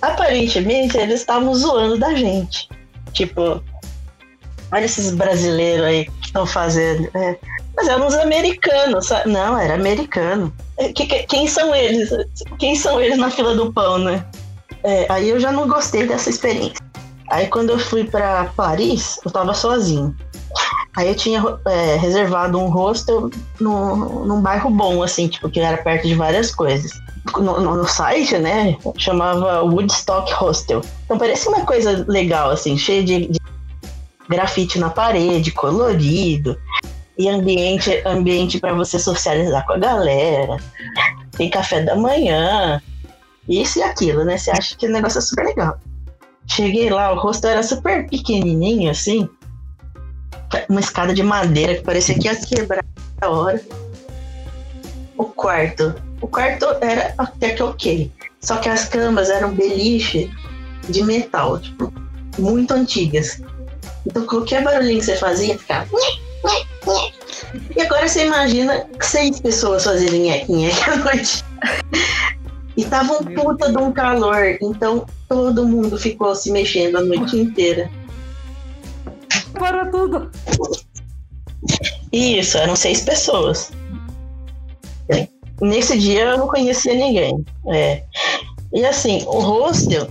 [0.02, 2.70] Aparentemente, eles estavam zoando da gente.
[3.14, 3.64] Tipo,
[4.74, 7.10] olha esses brasileiros aí que estão fazendo.
[7.16, 7.38] É,
[7.76, 9.30] mas eram uns americanos, sabe?
[9.32, 10.52] Não, era americano.
[10.78, 12.10] É, que- que- quem são eles?
[12.60, 14.26] Quem são eles na fila do pão, né?
[14.84, 16.84] É, aí eu já não gostei dessa experiência.
[17.30, 20.16] Aí quando eu fui pra Paris, eu tava sozinho.
[20.96, 25.78] Aí eu tinha é, reservado um hostel no, num bairro bom, assim, tipo, que era
[25.78, 26.92] perto de várias coisas.
[27.38, 30.82] No, no- no site, né, chamava Woodstock Hostel.
[31.06, 33.40] Então parecia uma coisa legal, assim, cheia de, de
[34.30, 36.58] grafite na parede, colorido,
[37.18, 40.58] e ambiente, ambiente para você socializar com a galera.
[41.38, 42.82] Tem café da manhã,
[43.48, 44.38] isso e aquilo, né?
[44.38, 45.78] Você acha que o negócio é super legal.
[46.48, 49.30] Cheguei lá, o hostel era super pequenininho, assim,
[50.70, 52.84] uma escada de madeira que parecia que ia quebrar
[53.22, 53.62] a hora.
[55.18, 55.96] O quarto.
[56.22, 58.12] O quarto era até que ok.
[58.42, 60.30] Só que as camas eram beliche
[60.90, 61.94] de metal, tipo,
[62.38, 63.42] muito antigas.
[64.06, 65.90] Então qualquer barulhinho que você fazia ficava.
[67.76, 71.44] E agora você imagina seis pessoas fazendo nheque-nheque à noite.
[72.76, 77.38] E tava um puta de um calor, então todo mundo ficou se mexendo a noite
[77.38, 77.90] inteira.
[79.54, 80.32] Para tudo.
[82.12, 83.72] Isso, eram seis pessoas.
[85.62, 87.46] Nesse dia eu não conhecia ninguém.
[87.72, 88.04] É.
[88.74, 90.08] E assim, o hostel,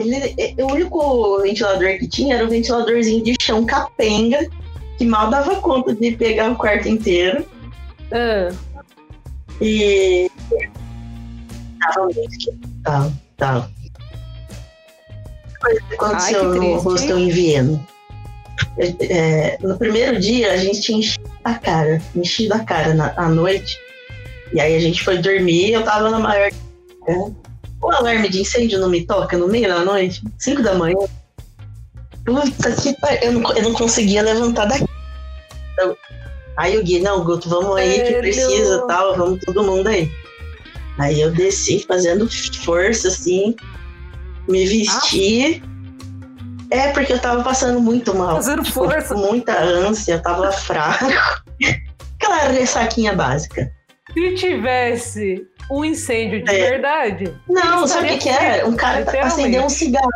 [0.00, 4.48] ele, o único ventilador que tinha era um ventiladorzinho de chão capenga,
[4.98, 7.46] que mal dava conta de pegar o quarto inteiro.
[8.12, 8.52] Ah,
[9.60, 10.30] E.
[11.80, 12.68] Tava muito esquisito.
[12.82, 13.70] Tava, tava.
[15.60, 17.86] Coisa que aconteceu Ai, que no em Viena.
[18.78, 23.28] É, no primeiro dia a gente tinha enchido a cara, enchido a cara na, à
[23.28, 23.78] noite.
[24.52, 26.50] E aí a gente foi dormir eu tava na maior.
[27.82, 30.96] O alarme de incêndio não me toca no meio da noite, 5 da manhã.
[32.24, 34.84] Puta que pariu, eu não, eu não conseguia levantar daqui.
[35.72, 35.96] Então,
[36.56, 40.10] aí o Gui, não, Guto, vamos aí que precisa tal, vamos todo mundo aí.
[40.98, 42.28] Aí eu desci fazendo
[42.62, 43.56] força, assim,
[44.46, 45.62] me vesti.
[46.70, 48.36] É porque eu tava passando muito mal.
[48.36, 49.14] fazendo Tipo, força.
[49.14, 51.06] com muita ânsia, eu tava fraco.
[52.20, 53.72] Aquela ressaquinha básica.
[54.12, 56.70] Se tivesse um incêndio de É.
[56.70, 58.66] verdade, Não, sabe o que, que era?
[58.66, 59.32] Um cara Literalmente.
[59.40, 60.08] acendeu um cigarro.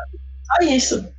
[0.47, 1.15] Só isso.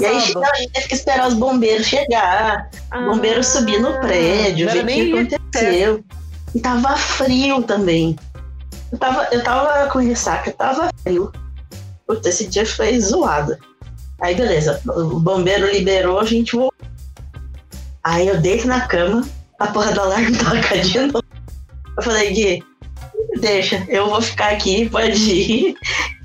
[0.00, 0.42] E aí assado.
[0.44, 2.70] a gente teve que esperar os bombeiros chegar.
[2.90, 6.04] Ah, O bombeiro subir no prédio, ver o que aconteceu.
[6.54, 8.16] E tava frio também.
[8.90, 11.30] Eu tava, eu tava com ressaca, tava frio.
[12.06, 13.56] Puta, esse dia foi zoado.
[14.22, 16.72] Aí beleza, o bombeiro liberou, a gente voltou.
[18.02, 21.22] Aí eu deito na cama, a porra do alarme toca de novo.
[21.98, 22.64] Eu falei, Gui,
[23.40, 25.76] Deixa, eu vou ficar aqui, pode ir.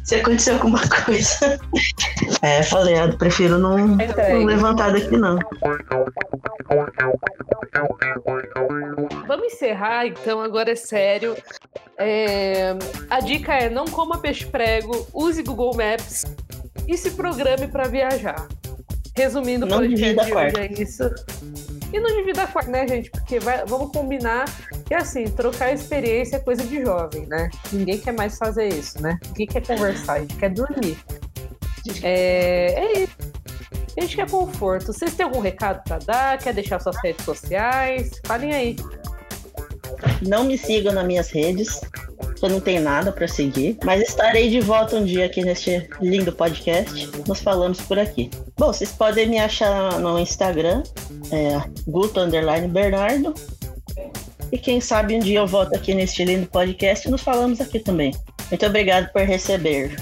[0.03, 1.59] Se acontecer alguma coisa.
[2.41, 5.38] É, falei, eu prefiro não, não levantar daqui, não.
[9.28, 11.36] Vamos encerrar, então, agora é sério.
[11.97, 12.76] É,
[13.09, 16.26] a dica é não coma peixe prego, use Google Maps
[16.88, 18.47] e se programe para viajar.
[19.16, 21.03] Resumindo, não divida de hoje é isso.
[21.93, 23.12] E não divida a quarta, né, gente?
[23.12, 24.45] Porque vai, vamos combinar
[24.91, 27.49] que, assim, trocar experiência é coisa de jovem, né?
[27.71, 29.17] Ninguém quer mais fazer isso, né?
[29.27, 30.97] Ninguém quer conversar, a gente quer dormir.
[32.03, 33.17] É, é isso.
[33.97, 34.87] A gente quer conforto.
[34.87, 36.37] Vocês têm algum recado para dar?
[36.39, 38.19] Quer deixar suas redes sociais?
[38.25, 38.75] Falem aí.
[40.27, 41.79] Não me sigam nas minhas redes
[42.41, 46.33] eu não tenho nada para seguir, mas estarei de volta um dia aqui neste lindo
[46.33, 47.07] podcast.
[47.27, 48.31] Nos falamos por aqui.
[48.57, 50.81] Bom, vocês podem me achar no Instagram,
[51.31, 52.19] é, Guto
[52.69, 53.35] Bernardo.
[54.51, 57.79] E quem sabe um dia eu volto aqui neste lindo podcast e nos falamos aqui
[57.79, 58.13] também.
[58.49, 59.95] Muito obrigado por receber.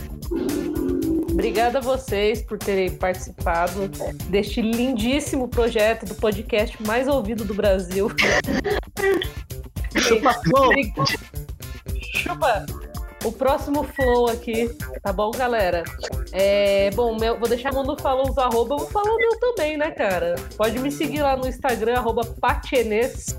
[1.31, 3.87] Obrigada a vocês por terem participado
[4.27, 8.09] deste lindíssimo projeto do podcast mais ouvido do Brasil.
[9.97, 10.41] Chupa
[12.15, 12.65] Chupa!
[13.23, 14.69] O próximo flow aqui,
[15.03, 15.83] tá bom, galera?
[16.31, 19.77] É, bom, meu, vou deixar quando falou os arroba, eu vou falar o meu também,
[19.77, 20.35] né, cara?
[20.55, 23.37] Pode me seguir lá no Instagram, arroba Patienes.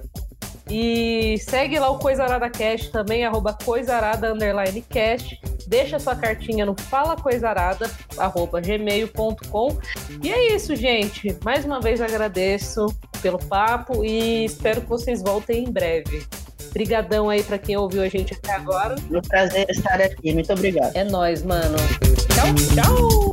[0.71, 5.41] E segue lá o Coisarada Cast também, arroba Coisarada Underline Cast.
[5.67, 9.79] Deixa sua cartinha no falacoisarada, arroba gmail.com.
[10.23, 11.37] E é isso, gente.
[11.45, 12.87] Mais uma vez agradeço
[13.21, 16.25] pelo papo e espero que vocês voltem em breve.
[16.71, 18.95] Obrigadão aí para quem ouviu a gente até agora.
[19.13, 20.33] É um prazer estar aqui.
[20.33, 20.97] Muito obrigado.
[20.97, 21.77] É nóis, mano.
[22.29, 23.33] Tchau, tchau.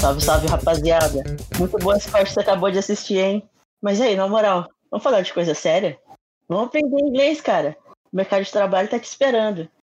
[0.00, 1.24] Salve, salve, rapaziada.
[1.58, 3.48] Muito boa esse corte que você acabou de assistir, hein?
[3.82, 5.98] Mas aí, na moral, vamos falar de coisa séria?
[6.48, 7.76] Vamos aprender inglês, cara.
[8.12, 9.68] O mercado de trabalho tá te esperando.